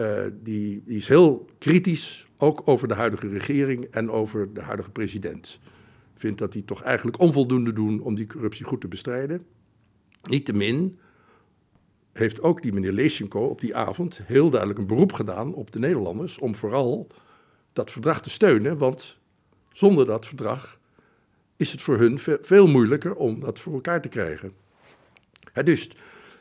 Uh, 0.00 0.22
die, 0.42 0.82
die, 0.86 0.96
is 0.96 1.08
heel 1.08 1.46
kritisch, 1.58 2.26
ook 2.36 2.62
over 2.64 2.88
de 2.88 2.94
huidige 2.94 3.28
regering 3.28 3.84
en 3.84 4.10
over 4.10 4.54
de 4.54 4.60
huidige 4.60 4.90
president. 4.90 5.60
Vindt 6.14 6.38
dat 6.38 6.52
die 6.52 6.64
toch 6.64 6.82
eigenlijk 6.82 7.20
onvoldoende 7.20 7.72
doen 7.72 8.00
om 8.00 8.14
die 8.14 8.26
corruptie 8.26 8.64
goed 8.64 8.80
te 8.80 8.88
bestrijden. 8.88 9.44
Niettemin 10.22 10.98
heeft 12.18 12.42
ook 12.42 12.62
die 12.62 12.72
meneer 12.72 12.92
Leschenko 12.92 13.46
op 13.46 13.60
die 13.60 13.76
avond 13.76 14.20
heel 14.24 14.50
duidelijk 14.50 14.80
een 14.80 14.86
beroep 14.86 15.12
gedaan 15.12 15.54
op 15.54 15.70
de 15.70 15.78
Nederlanders 15.78 16.38
om 16.38 16.54
vooral 16.54 17.06
dat 17.72 17.90
verdrag 17.90 18.22
te 18.22 18.30
steunen, 18.30 18.78
want 18.78 19.18
zonder 19.72 20.06
dat 20.06 20.26
verdrag 20.26 20.78
is 21.56 21.72
het 21.72 21.82
voor 21.82 21.98
hun 21.98 22.18
veel 22.40 22.66
moeilijker 22.66 23.14
om 23.14 23.40
dat 23.40 23.58
voor 23.58 23.74
elkaar 23.74 24.02
te 24.02 24.08
krijgen. 24.08 24.52
dus 25.64 25.90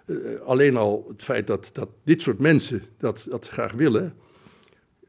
uh, 0.05 0.41
alleen 0.41 0.77
al 0.77 1.05
het 1.07 1.23
feit 1.23 1.47
dat, 1.47 1.69
dat 1.73 1.89
dit 2.03 2.21
soort 2.21 2.39
mensen 2.39 2.83
dat, 2.97 3.25
dat 3.29 3.49
graag 3.49 3.71
willen, 3.71 4.15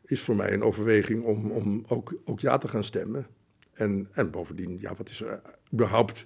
is 0.06 0.20
voor 0.20 0.36
mij 0.36 0.52
een 0.52 0.62
overweging 0.62 1.24
om, 1.24 1.50
om 1.50 1.84
ook, 1.88 2.14
ook 2.24 2.40
ja 2.40 2.58
te 2.58 2.68
gaan 2.68 2.84
stemmen. 2.84 3.26
En, 3.72 4.08
en 4.12 4.30
bovendien, 4.30 4.78
ja, 4.80 4.94
wat 4.94 5.08
is 5.08 5.20
er 5.20 5.40
überhaupt 5.72 6.24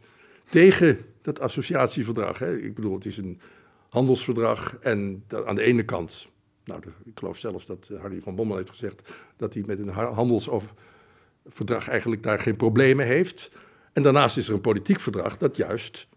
tegen 0.51 0.99
dat 1.23 1.41
associatieverdrag? 1.41 2.39
Hè? 2.39 2.57
Ik 2.59 2.75
bedoel, 2.75 2.95
het 2.95 3.07
is 3.07 3.17
een, 3.17 3.41
handelsverdrag. 3.89 4.77
En 4.81 5.25
aan 5.47 5.55
de 5.55 5.63
ene 5.63 5.83
kant, 5.83 6.29
nou, 6.65 6.81
ik 7.05 7.19
geloof 7.19 7.39
zelfs 7.39 7.67
dat 7.67 7.91
Harry 8.01 8.21
van 8.21 8.35
Bommel 8.35 8.57
heeft 8.57 8.71
gezegd 8.71 9.09
dat 9.37 9.55
hij 9.55 9.63
met 9.67 9.79
een 9.79 9.89
handelsverdrag 9.89 11.89
eigenlijk 11.89 12.23
daar 12.23 12.41
geen 12.41 12.57
problemen 12.57 13.07
heeft. 13.07 13.51
En 13.93 14.03
daarnaast 14.03 14.37
is 14.37 14.49
er 14.49 14.55
een 14.55 14.61
politiek 14.61 15.01
verdrag 15.01 15.39
dat 15.39 15.57
juist 15.57 16.09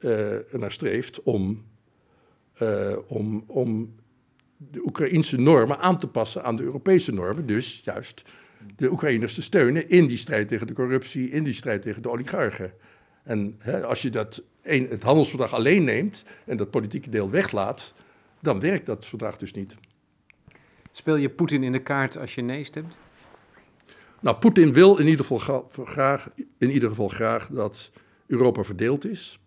uh, 0.00 0.52
ernaar 0.52 0.72
streeft 0.72 1.22
om, 1.22 1.64
uh, 2.62 2.96
om, 3.06 3.44
om 3.46 3.94
de 4.56 4.80
Oekraïnse 4.84 5.36
normen 5.36 5.78
aan 5.78 5.98
te 5.98 6.08
passen 6.08 6.44
aan 6.44 6.56
de 6.56 6.62
Europese 6.62 7.12
normen. 7.12 7.46
Dus 7.46 7.80
juist 7.84 8.22
de 8.76 8.90
Oekraïners 8.90 9.34
te 9.34 9.42
steunen 9.42 9.88
in 9.88 10.06
die 10.06 10.16
strijd 10.16 10.48
tegen 10.48 10.66
de 10.66 10.72
corruptie, 10.72 11.30
in 11.30 11.44
die 11.44 11.52
strijd 11.52 11.82
tegen 11.82 12.02
de 12.02 12.10
oligarchen. 12.10 12.72
En 13.22 13.54
hè, 13.58 13.84
als 13.84 14.02
je 14.02 14.10
dat 14.10 14.42
het 14.68 15.02
handelsverdrag 15.02 15.52
alleen 15.52 15.84
neemt 15.84 16.24
en 16.44 16.56
dat 16.56 16.70
politieke 16.70 17.10
deel 17.10 17.30
weglaat, 17.30 17.94
dan 18.40 18.60
werkt 18.60 18.86
dat 18.86 19.06
verdrag 19.06 19.36
dus 19.36 19.52
niet. 19.52 19.76
Speel 20.92 21.16
je 21.16 21.30
Poetin 21.30 21.62
in 21.62 21.72
de 21.72 21.82
kaart 21.82 22.18
als 22.18 22.34
je 22.34 22.42
nee 22.42 22.64
stemt? 22.64 22.94
Nou, 24.20 24.36
Poetin 24.36 24.72
wil 24.72 24.96
in 24.96 25.06
ieder, 25.06 25.24
geval 25.24 25.70
graag, 25.84 26.30
in 26.58 26.70
ieder 26.70 26.88
geval 26.88 27.08
graag 27.08 27.48
dat 27.48 27.90
Europa 28.26 28.64
verdeeld 28.64 29.04
is. 29.06 29.38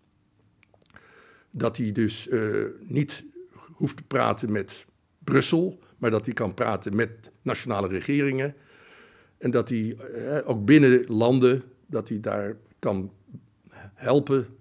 Dat 1.50 1.76
hij 1.76 1.92
dus 1.92 2.26
uh, 2.26 2.66
niet 2.80 3.24
hoeft 3.72 3.96
te 3.96 4.02
praten 4.02 4.52
met 4.52 4.86
Brussel, 5.18 5.78
maar 5.98 6.10
dat 6.10 6.24
hij 6.24 6.34
kan 6.34 6.54
praten 6.54 6.96
met 6.96 7.30
nationale 7.42 7.88
regeringen. 7.88 8.54
En 9.38 9.50
dat 9.50 9.68
hij 9.68 9.96
uh, 10.14 10.38
ook 10.44 10.64
binnen 10.64 11.04
landen, 11.06 11.62
dat 11.86 12.08
hij 12.08 12.20
daar 12.20 12.56
kan 12.78 13.12
helpen 13.94 14.56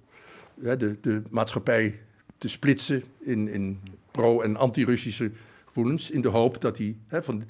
de, 0.61 0.97
de 1.01 1.21
maatschappij 1.29 1.99
te 2.37 2.47
splitsen 2.47 3.03
in, 3.19 3.47
in 3.47 3.79
pro- 4.11 4.41
en 4.41 4.55
anti-Russische 4.55 5.31
gevoelens. 5.65 6.11
In 6.11 6.21
de 6.21 6.27
hoop 6.27 6.61
dat 6.61 6.77
hij 6.77 6.95
van, 7.09 7.43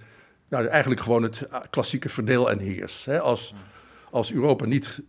nou, 0.47 0.65
eigenlijk 0.65 1.01
gewoon 1.01 1.23
het 1.23 1.47
klassieke 1.69 2.09
verdeel 2.09 2.51
en 2.51 2.59
heers. 2.59 3.05
Hè, 3.05 3.19
als, 3.19 3.53
als 4.09 4.33
Europa 4.33 4.65
niet 4.65 5.01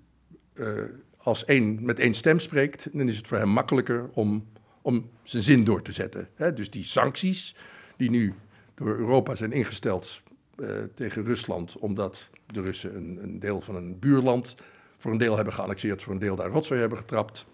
uh, 0.54 0.82
als 1.16 1.44
één, 1.44 1.84
met 1.84 1.98
één 1.98 2.14
stem 2.14 2.38
spreekt, 2.38 2.88
dan 2.92 3.08
is 3.08 3.16
het 3.16 3.26
voor 3.26 3.38
hem 3.38 3.48
makkelijker 3.48 4.08
om, 4.12 4.46
om 4.82 5.10
zijn 5.22 5.42
zin 5.42 5.64
door 5.64 5.82
te 5.82 5.92
zetten. 5.92 6.28
Hè. 6.34 6.52
Dus 6.52 6.70
die 6.70 6.84
sancties 6.84 7.54
die 7.96 8.10
nu 8.10 8.34
door 8.74 8.96
Europa 8.96 9.34
zijn 9.34 9.52
ingesteld 9.52 10.22
uh, 10.56 10.68
tegen 10.94 11.24
Rusland, 11.24 11.78
omdat 11.78 12.28
de 12.46 12.60
Russen 12.60 12.96
een, 12.96 13.18
een 13.22 13.40
deel 13.40 13.60
van 13.60 13.76
een 13.76 13.98
buurland 13.98 14.56
voor 14.98 15.12
een 15.12 15.18
deel 15.18 15.36
hebben 15.36 15.54
geannexeerd, 15.54 16.02
voor 16.02 16.12
een 16.12 16.18
deel 16.18 16.36
daar 16.36 16.50
rotzooi 16.50 16.80
hebben 16.80 16.98
getrapt. 16.98 17.46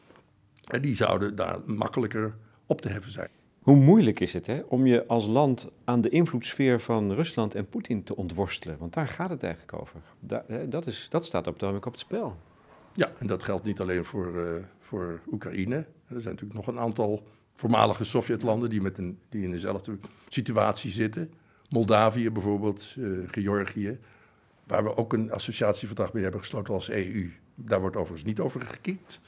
En 0.69 0.83
die 0.83 0.95
zouden 0.95 1.37
daar 1.37 1.59
makkelijker 1.67 2.35
op 2.67 2.81
te 2.81 2.89
heffen 2.89 3.13
zijn. 3.13 3.29
Hoe 3.63 3.77
moeilijk 3.77 4.21
is 4.21 4.33
het 4.33 4.47
hè, 4.47 4.61
om 4.69 4.87
je 4.87 5.07
als 5.07 5.27
land 5.27 5.69
aan 5.85 6.01
de 6.01 6.09
invloedssfeer 6.09 6.81
van 6.81 7.13
Rusland 7.13 7.55
en 7.55 7.69
Poetin 7.69 8.05
te 8.05 8.17
ontworstelen? 8.17 8.79
Want 8.79 8.95
daar 8.95 9.09
gaat 9.09 9.31
het 9.31 9.43
eigenlijk 9.43 9.81
over. 9.81 10.01
dat, 10.69 10.87
is, 10.87 11.07
dat 11.11 11.25
staat 11.25 11.47
op 11.47 11.61
het 11.61 11.87
op 11.87 11.93
het 11.93 11.99
spel. 11.99 12.37
Ja, 12.93 13.13
en 13.19 13.27
dat 13.27 13.43
geldt 13.43 13.65
niet 13.65 13.81
alleen 13.81 14.05
voor, 14.05 14.35
uh, 14.35 14.51
voor 14.79 15.21
Oekraïne. 15.33 15.77
Er 15.77 16.21
zijn 16.21 16.35
natuurlijk 16.35 16.55
nog 16.55 16.67
een 16.67 16.79
aantal 16.79 17.23
voormalige 17.53 18.05
Sovjetlanden 18.05 18.71
die, 18.71 18.81
met 18.81 18.99
een, 18.99 19.19
die 19.29 19.43
in 19.43 19.51
dezelfde 19.51 19.99
situatie 20.29 20.91
zitten. 20.91 21.33
Moldavië 21.69 22.31
bijvoorbeeld, 22.31 22.95
uh, 22.99 23.29
Georgië, 23.31 23.99
waar 24.65 24.85
we 24.85 24.97
ook 24.97 25.13
een 25.13 25.33
associatieverdrag 25.33 26.13
mee 26.13 26.23
hebben 26.23 26.41
gesloten 26.41 26.75
als 26.75 26.91
EU. 26.91 27.31
Daar 27.55 27.81
wordt 27.81 27.97
overigens 27.97 28.25
niet 28.25 28.41
over 28.41 28.61
gekikt. 28.61 29.21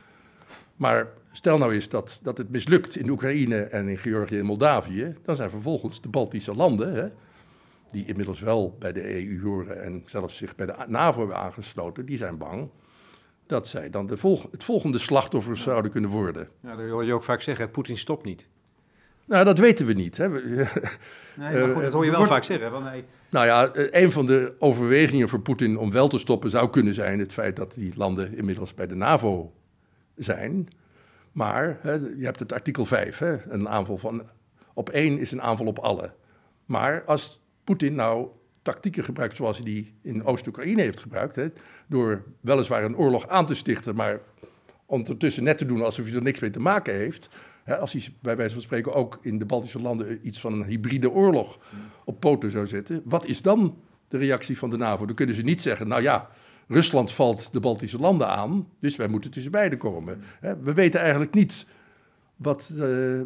Maar 0.77 1.09
stel 1.33 1.59
nou 1.59 1.75
eens 1.75 1.89
dat, 1.89 2.19
dat 2.23 2.39
het 2.39 2.51
mislukt 2.51 2.97
in 2.97 3.09
Oekraïne 3.09 3.61
en 3.61 3.89
in 3.89 3.99
Georgië 3.99 4.39
en 4.39 4.45
Moldavië, 4.45 5.15
dan 5.25 5.37
zijn 5.37 5.51
vervolgens 5.51 6.01
de 6.01 6.09
Baltische 6.09 6.55
landen, 6.55 6.95
hè, 6.95 7.09
die 7.91 8.05
inmiddels 8.07 8.41
wel 8.41 8.77
bij 8.79 8.93
de 8.93 9.15
EU 9.15 9.43
horen 9.43 9.83
en 9.83 10.03
zelfs 10.07 10.37
zich 10.37 10.55
bij 10.55 10.67
de 10.67 10.75
NAVO 10.87 11.19
hebben 11.19 11.37
aangesloten, 11.37 12.07
die 12.07 12.17
zijn 12.17 12.39
bang 12.39 12.69
dat 13.47 13.69
zij 13.69 13.91
dan 13.91 14.07
de 14.07 14.17
volg 14.17 14.47
het 14.51 14.65
volgende 14.65 14.99
slachtoffer 14.99 15.57
zouden 15.57 15.91
kunnen 15.91 16.11
worden. 16.11 16.49
Ja, 16.61 16.77
dat 16.77 16.89
hoor 16.89 17.05
je 17.05 17.13
ook 17.13 17.23
vaak 17.23 17.41
zeggen, 17.41 17.71
Poetin 17.71 17.99
stopt 17.99 18.25
niet. 18.25 18.49
Nou, 19.25 19.45
dat 19.45 19.59
weten 19.59 19.87
we 19.87 19.93
niet. 19.93 20.17
Hè. 20.17 20.29
Nee, 20.29 20.67
maar 21.65 21.69
goed, 21.69 21.83
dat 21.83 21.93
hoor 21.93 22.05
je 22.05 22.11
wel 22.11 22.27
vaak 22.27 22.45
zeggen. 22.45 22.71
Want 22.71 22.85
hij... 22.85 23.05
Nou 23.29 23.47
ja, 23.47 23.71
een 23.75 24.13
van 24.13 24.27
de 24.27 24.55
overwegingen 24.59 25.29
voor 25.29 25.41
Poetin 25.41 25.79
om 25.79 25.91
wel 25.91 26.09
te 26.09 26.19
stoppen 26.19 26.51
zou 26.51 26.71
kunnen 26.71 26.95
zijn 26.95 27.19
het 27.19 27.33
feit 27.33 27.57
dat 27.57 27.75
die 27.75 27.93
landen 27.97 28.37
inmiddels 28.37 28.75
bij 28.75 28.87
de 28.87 28.95
NAVO 28.95 29.53
zijn. 30.17 30.69
Maar 31.41 31.79
hè, 31.81 31.93
je 31.93 32.25
hebt 32.25 32.39
het 32.39 32.53
artikel 32.53 32.85
5, 32.85 33.19
hè, 33.19 33.51
een 33.51 33.69
aanval 33.69 33.97
van 33.97 34.23
op 34.75 34.89
één 34.89 35.19
is 35.19 35.33
een 35.33 35.43
aanval 35.43 35.67
op 35.67 35.79
alle. 35.79 36.13
Maar 36.65 37.05
als 37.05 37.41
Poetin 37.65 37.95
nou 37.95 38.29
tactieken 38.63 39.05
gebruikt 39.05 39.37
zoals 39.37 39.57
hij 39.57 39.67
die 39.67 39.95
in 40.03 40.25
Oost-Oekraïne 40.25 40.83
heeft 40.83 41.01
gebruikt, 41.01 41.37
hè, 41.37 41.49
door 41.87 42.23
weliswaar 42.41 42.85
een 42.85 42.97
oorlog 42.97 43.29
aan 43.29 43.47
te 43.47 43.55
stichten, 43.55 43.95
maar 43.95 44.21
ondertussen 44.87 45.45
net 45.45 45.59
te 45.59 45.67
doen 45.67 45.83
alsof 45.83 46.07
hij 46.07 46.15
er 46.15 46.23
niks 46.23 46.41
mee 46.41 46.51
te 46.51 46.61
maken 46.61 46.95
heeft. 46.95 47.29
Als 47.81 47.93
hij 47.93 48.03
bij 48.23 48.37
wijze 48.37 48.53
van 48.55 48.63
spreken 48.63 48.95
ook 48.95 49.19
in 49.23 49.39
de 49.39 49.45
Baltische 49.45 49.81
landen 49.81 50.27
iets 50.27 50.41
van 50.41 50.53
een 50.53 50.65
hybride 50.65 51.11
oorlog 51.11 51.59
op 52.05 52.21
poten 52.21 52.51
zou 52.51 52.67
zetten, 52.67 53.03
wat 53.05 53.27
is 53.27 53.43
dan 53.43 53.79
de 54.09 54.19
reactie 54.19 54.59
van 54.59 54.71
de 54.71 54.77
NAVO? 54.77 55.07
Dan 55.07 55.17
kunnen 55.17 55.35
ze 55.35 55.43
niet 55.43 55.61
zeggen, 55.61 55.89
nou 55.89 56.03
ja, 56.03 56.31
Rusland 56.71 57.13
valt 57.13 57.53
de 57.53 57.61
Baltische 57.61 57.99
landen 57.99 58.29
aan, 58.29 58.69
dus 58.79 58.97
wij 58.97 59.09
moeten 59.09 59.31
tussen 59.31 59.53
beiden 59.53 59.79
komen. 59.79 60.23
We 60.41 60.73
weten 60.75 61.01
eigenlijk 61.01 61.35
niet 61.35 61.67
wat, 62.37 62.71
uh, 62.75 63.21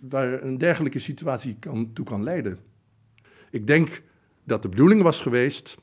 waar 0.00 0.42
een 0.42 0.58
dergelijke 0.58 0.98
situatie 0.98 1.56
kan, 1.58 1.90
toe 1.92 2.04
kan 2.04 2.22
leiden. 2.22 2.58
Ik 3.50 3.66
denk 3.66 4.02
dat 4.44 4.62
de 4.62 4.68
bedoeling 4.68 5.02
was 5.02 5.20
geweest 5.20 5.76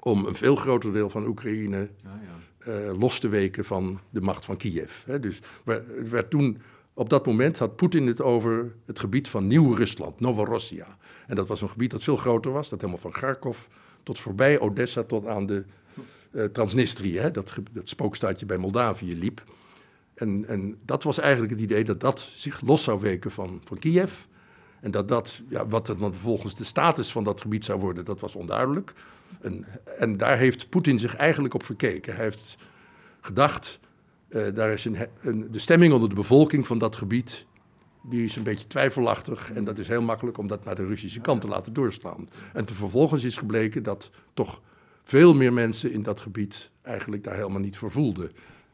om 0.00 0.26
een 0.26 0.34
veel 0.34 0.56
groter 0.56 0.92
deel 0.92 1.10
van 1.10 1.26
Oekraïne 1.26 1.90
ja, 2.02 2.20
ja. 2.22 2.32
Uh, 2.72 2.98
los 2.98 3.18
te 3.18 3.28
weken 3.28 3.64
van 3.64 4.00
de 4.10 4.20
macht 4.20 4.44
van 4.44 4.56
Kiev. 4.56 5.04
Hè. 5.04 5.20
Dus 5.20 5.38
werd 6.10 6.30
toen, 6.30 6.58
op 6.94 7.08
dat 7.08 7.26
moment 7.26 7.58
had 7.58 7.76
Poetin 7.76 8.06
het 8.06 8.20
over 8.20 8.74
het 8.86 9.00
gebied 9.00 9.28
van 9.28 9.46
Nieuw-Rusland, 9.46 10.20
Novorossia. 10.20 10.96
En 11.26 11.36
dat 11.36 11.48
was 11.48 11.60
een 11.62 11.68
gebied 11.68 11.90
dat 11.90 12.02
veel 12.02 12.16
groter 12.16 12.52
was, 12.52 12.68
dat 12.68 12.80
helemaal 12.80 13.00
van 13.00 13.12
Kharkov 13.12 13.66
tot 14.02 14.18
voorbij 14.18 14.60
Odessa 14.60 15.02
tot 15.02 15.26
aan 15.26 15.46
de 15.46 15.64
uh, 16.34 16.44
Transnistrië, 16.44 17.18
hè, 17.18 17.30
dat, 17.30 17.54
dat 17.72 17.88
spookstaatje 17.88 18.46
bij 18.46 18.56
Moldavië 18.56 19.16
liep. 19.16 19.44
En, 20.14 20.44
en 20.48 20.76
dat 20.84 21.02
was 21.02 21.18
eigenlijk 21.18 21.52
het 21.52 21.60
idee 21.60 21.84
dat 21.84 22.00
dat 22.00 22.20
zich 22.34 22.60
los 22.60 22.82
zou 22.82 23.00
weken 23.00 23.30
van, 23.30 23.60
van 23.64 23.78
Kiev. 23.78 24.12
En 24.80 24.90
dat 24.90 25.08
dat, 25.08 25.40
ja, 25.48 25.66
wat 25.66 25.86
dan 25.86 26.12
vervolgens 26.12 26.54
de 26.54 26.64
status 26.64 27.12
van 27.12 27.24
dat 27.24 27.40
gebied 27.40 27.64
zou 27.64 27.80
worden, 27.80 28.04
dat 28.04 28.20
was 28.20 28.34
onduidelijk. 28.34 28.92
En, 29.40 29.64
en 29.98 30.16
daar 30.16 30.38
heeft 30.38 30.68
Poetin 30.68 30.98
zich 30.98 31.16
eigenlijk 31.16 31.54
op 31.54 31.64
verkeken. 31.64 32.14
Hij 32.14 32.24
heeft 32.24 32.56
gedacht, 33.20 33.80
uh, 34.28 34.46
daar 34.54 34.72
is 34.72 34.84
een, 34.84 34.96
een, 35.20 35.50
de 35.50 35.58
stemming 35.58 35.92
onder 35.92 36.08
de 36.08 36.14
bevolking 36.14 36.66
van 36.66 36.78
dat 36.78 36.96
gebied, 36.96 37.46
die 38.02 38.24
is 38.24 38.36
een 38.36 38.42
beetje 38.42 38.66
twijfelachtig. 38.66 39.52
En 39.52 39.64
dat 39.64 39.78
is 39.78 39.88
heel 39.88 40.02
makkelijk 40.02 40.38
om 40.38 40.48
dat 40.48 40.64
naar 40.64 40.74
de 40.74 40.86
Russische 40.86 41.20
kant 41.20 41.40
te 41.40 41.48
laten 41.48 41.72
doorslaan. 41.72 42.28
En 42.52 42.64
te 42.64 42.74
vervolgens 42.74 43.24
is 43.24 43.36
gebleken 43.36 43.82
dat 43.82 44.10
toch 44.34 44.60
veel 45.04 45.34
meer 45.34 45.52
mensen 45.52 45.92
in 45.92 46.02
dat 46.02 46.20
gebied 46.20 46.70
eigenlijk 46.82 47.24
daar 47.24 47.34
helemaal 47.34 47.60
niet 47.60 47.76
voor 47.76 47.90
voelden. 47.90 48.30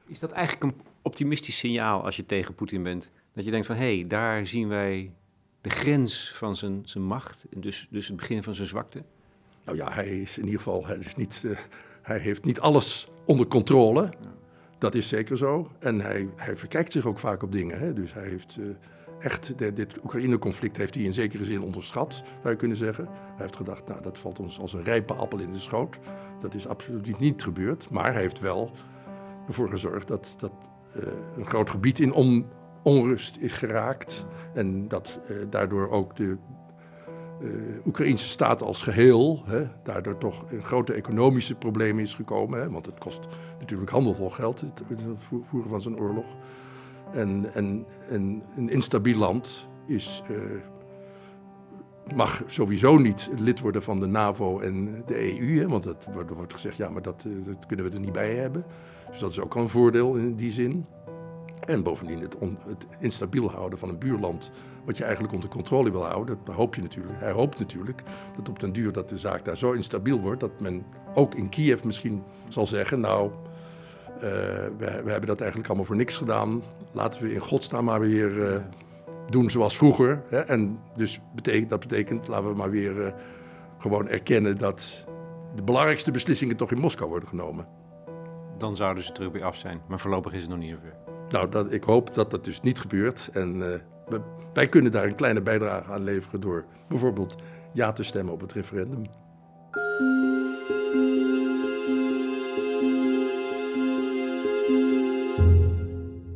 Is 0.07 0.19
dat 0.19 0.31
eigenlijk 0.31 0.65
een 0.65 0.83
optimistisch 1.03 1.59
signaal 1.59 2.05
als 2.05 2.17
je 2.17 2.27
tegen 2.27 2.55
Poetin 2.55 2.83
bent? 2.83 3.11
Dat 3.35 3.45
je 3.45 3.51
denkt 3.51 3.67
van, 3.67 3.77
hé, 3.77 3.97
hey, 3.97 4.07
daar 4.07 4.47
zien 4.47 4.69
wij 4.69 5.13
de 5.61 5.71
grens 5.71 6.33
van 6.35 6.57
zijn, 6.57 6.83
zijn 6.85 7.05
macht, 7.05 7.47
dus, 7.57 7.87
dus 7.91 8.09
het 8.09 8.17
begin 8.17 8.43
van 8.43 8.55
zijn 8.55 8.69
zwakte? 8.69 9.03
Nou 9.65 9.77
ja, 9.77 9.93
hij 9.93 10.21
is 10.21 10.39
in 10.39 10.45
ieder 10.45 10.59
geval, 10.59 10.87
hij, 10.87 10.97
is 10.97 11.15
niet, 11.15 11.43
uh, 11.47 11.59
hij 12.03 12.19
heeft 12.19 12.45
niet 12.45 12.61
alles 12.61 13.09
onder 13.25 13.47
controle. 13.47 14.03
Ja. 14.03 14.35
Dat 14.79 14.95
is 14.95 15.09
zeker 15.09 15.37
zo. 15.37 15.71
En 15.79 16.01
hij, 16.01 16.29
hij 16.37 16.57
verkijkt 16.57 16.93
zich 16.93 17.07
ook 17.07 17.19
vaak 17.19 17.43
op 17.43 17.53
dingen. 17.53 17.79
Hè? 17.79 17.93
Dus 17.93 18.13
hij 18.13 18.29
heeft 18.29 18.57
uh, 18.61 18.67
echt, 19.21 19.59
dit 19.59 19.97
Oekraïne-conflict 20.05 20.77
heeft 20.77 20.95
hij 20.95 21.05
in 21.05 21.15
zekere 21.15 21.45
zin 21.45 21.63
onderschat, 21.63 22.23
zou 22.41 22.51
je 22.51 22.57
kunnen 22.57 22.77
zeggen. 22.77 23.05
Hij 23.05 23.35
heeft 23.37 23.57
gedacht, 23.57 23.87
nou 23.89 24.03
dat 24.03 24.19
valt 24.19 24.39
ons 24.39 24.61
als 24.61 24.73
een 24.73 24.85
rijpe 24.85 25.13
appel 25.13 25.39
in 25.39 25.51
de 25.51 25.59
schoot. 25.59 25.99
Dat 26.41 26.55
is 26.55 26.67
absoluut 26.67 27.19
niet 27.19 27.43
gebeurd. 27.43 27.91
Maar 27.91 28.13
hij 28.13 28.23
heeft 28.23 28.41
wel 28.41 28.71
ervoor 29.47 29.69
gezorgd 29.69 30.09
dat, 30.09 30.35
dat 30.39 30.53
uh, 30.97 31.03
een 31.37 31.47
groot 31.47 31.71
gebied 31.71 32.01
in 32.01 32.13
on, 32.13 32.47
onrust 32.83 33.37
is 33.37 33.53
geraakt. 33.53 34.25
En 34.55 34.89
dat 34.89 35.21
uh, 35.31 35.37
daardoor 35.51 35.91
ook 35.91 36.17
de 36.17 36.37
uh, 37.43 37.87
Oekraïnse 37.87 38.29
staat 38.29 38.63
als 38.63 38.83
geheel, 38.83 39.43
hè, 39.47 39.67
daardoor 39.83 40.19
toch 40.19 40.45
een 40.51 40.63
grote 40.63 40.93
economische 40.93 41.55
problemen 41.55 42.03
is 42.03 42.15
gekomen. 42.15 42.61
Hè, 42.61 42.71
want 42.71 42.87
het 42.87 42.99
kost 42.99 43.27
natuurlijk 43.59 43.91
handelvol 43.91 44.31
geld, 44.31 44.61
het, 44.61 44.83
het 44.89 45.05
voeren 45.45 45.71
van 45.71 45.81
zo'n 45.81 46.01
oorlog. 46.01 46.27
En, 47.13 47.55
en, 47.55 47.87
en, 48.09 48.43
een 48.57 48.71
instabiel 48.71 49.19
land 49.19 49.69
is, 49.87 50.23
uh, 50.31 50.39
mag 52.15 52.43
sowieso 52.47 52.99
niet 52.99 53.31
lid 53.37 53.61
worden 53.61 53.83
van 53.83 54.01
de 54.01 54.07
NAVO 54.07 54.61
en 54.61 55.03
de 55.07 55.41
EU. 55.41 55.59
Hè, 55.59 55.69
want 55.69 55.83
dat, 55.83 56.07
er 56.29 56.35
wordt 56.35 56.53
gezegd, 56.53 56.77
ja, 56.77 56.89
maar 56.89 57.03
dat, 57.03 57.27
dat 57.45 57.67
kunnen 57.67 57.87
we 57.87 57.93
er 57.93 58.01
niet 58.01 58.13
bij 58.13 58.35
hebben. 58.35 58.65
Dus 59.11 59.19
dat 59.19 59.31
is 59.31 59.41
ook 59.41 59.55
al 59.55 59.63
een 59.63 59.69
voordeel 59.69 60.15
in 60.15 60.35
die 60.35 60.51
zin. 60.51 60.87
En 61.61 61.83
bovendien 61.83 62.21
het, 62.21 62.37
het, 62.67 62.87
instabiel 62.99 63.51
houden 63.51 63.79
van 63.79 63.89
een 63.89 63.99
buurland, 63.99 64.51
wat 64.85 64.97
je 64.97 65.05
eigenlijk 65.05 65.35
onder 65.35 65.51
controle 65.51 65.91
wil 65.91 66.05
houden, 66.05 66.39
dat 66.45 66.55
hoop 66.55 66.75
je 66.75 66.83
natuurlijk. 66.83 67.21
Hij 67.21 67.33
hoopt 67.33 67.59
natuurlijk 67.59 68.03
dat 68.37 68.49
op 68.49 68.61
den 68.61 68.73
duur 68.73 68.93
dat 68.93 69.09
de 69.09 69.19
zaak 69.19 69.45
daar 69.45 69.57
zo 69.57 69.73
instabiel 69.73 70.21
wordt, 70.21 70.41
dat 70.41 70.61
men 70.61 70.85
ook 71.15 71.35
in 71.35 71.49
Kiev 71.49 71.85
misschien 71.85 72.23
zal 72.49 72.67
zeggen, 72.67 73.01
nou, 73.01 73.31
uh, 74.25 74.31
we, 74.79 75.01
we, 75.05 75.11
hebben 75.11 75.27
dat 75.27 75.41
eigenlijk 75.41 75.69
allemaal 75.69 75.87
voor 75.87 75.97
niks 75.97 76.17
gedaan. 76.17 76.63
Laten 76.93 77.23
we 77.23 77.33
in 77.33 77.41
godsnaam 77.41 77.85
maar 77.85 78.01
weer 78.01 78.31
uh, 78.31 78.57
doen 79.29 79.51
zoals 79.51 79.77
vroeger. 79.77 80.23
Hè? 80.29 80.39
En 80.39 80.81
dus 80.97 81.21
betekent, 81.35 81.71
dat 81.71 81.81
betekent, 81.81 82.29
laten 82.29 82.49
we 82.49 82.55
maar 82.55 82.71
weer 82.71 82.97
uh, 82.97 83.07
gewoon 83.79 84.09
erkennen 84.09 84.59
dat 84.59 85.05
de 85.55 85.63
belangrijkste 85.63 86.11
beslissingen 86.11 86.57
toch 86.57 86.71
in 86.71 86.79
Moskou 86.79 87.09
worden 87.11 87.29
genomen. 87.29 87.67
Dan 88.59 88.77
zouden 88.77 89.05
ze 89.05 89.13
terug 89.13 89.31
bij 89.31 89.43
af 89.43 89.57
zijn, 89.57 89.81
maar 89.89 90.01
voorlopig 90.01 90.33
is 90.33 90.41
het 90.41 90.51
nog 90.51 90.59
niet 90.59 90.71
zover. 90.71 90.97
Nou, 91.29 91.51
dat, 91.51 91.73
ik 91.73 91.85
hoop 91.85 92.15
dat 92.15 92.31
dat 92.31 92.45
dus 92.45 92.61
niet 92.61 92.81
gebeurt. 92.81 93.31
En 93.33 93.59
we, 93.59 94.21
wij 94.53 94.69
kunnen 94.69 94.93
daar 94.93 95.05
een 95.05 95.15
kleine 95.15 95.41
bijdrage 95.41 95.93
aan 95.93 96.05
leveren 96.05 96.41
door 96.41 96.65
bijvoorbeeld 96.89 97.35
ja 97.73 97.93
te 97.93 98.03
stemmen 98.03 98.35
op 98.35 98.41
het 98.41 98.53
referendum. 98.53 99.03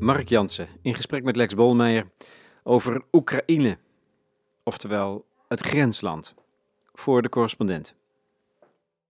Mark 0.04 0.28
Jansen 0.28 0.68
in 0.82 0.94
gesprek 0.94 1.24
met 1.24 1.36
Lex 1.36 1.54
Bolmeijer 1.54 2.10
over 2.62 3.02
Oekraïne, 3.12 3.78
oftewel 4.62 5.26
het 5.48 5.60
grensland, 5.60 6.34
voor 6.92 7.22
de 7.22 7.28
correspondent. 7.28 7.94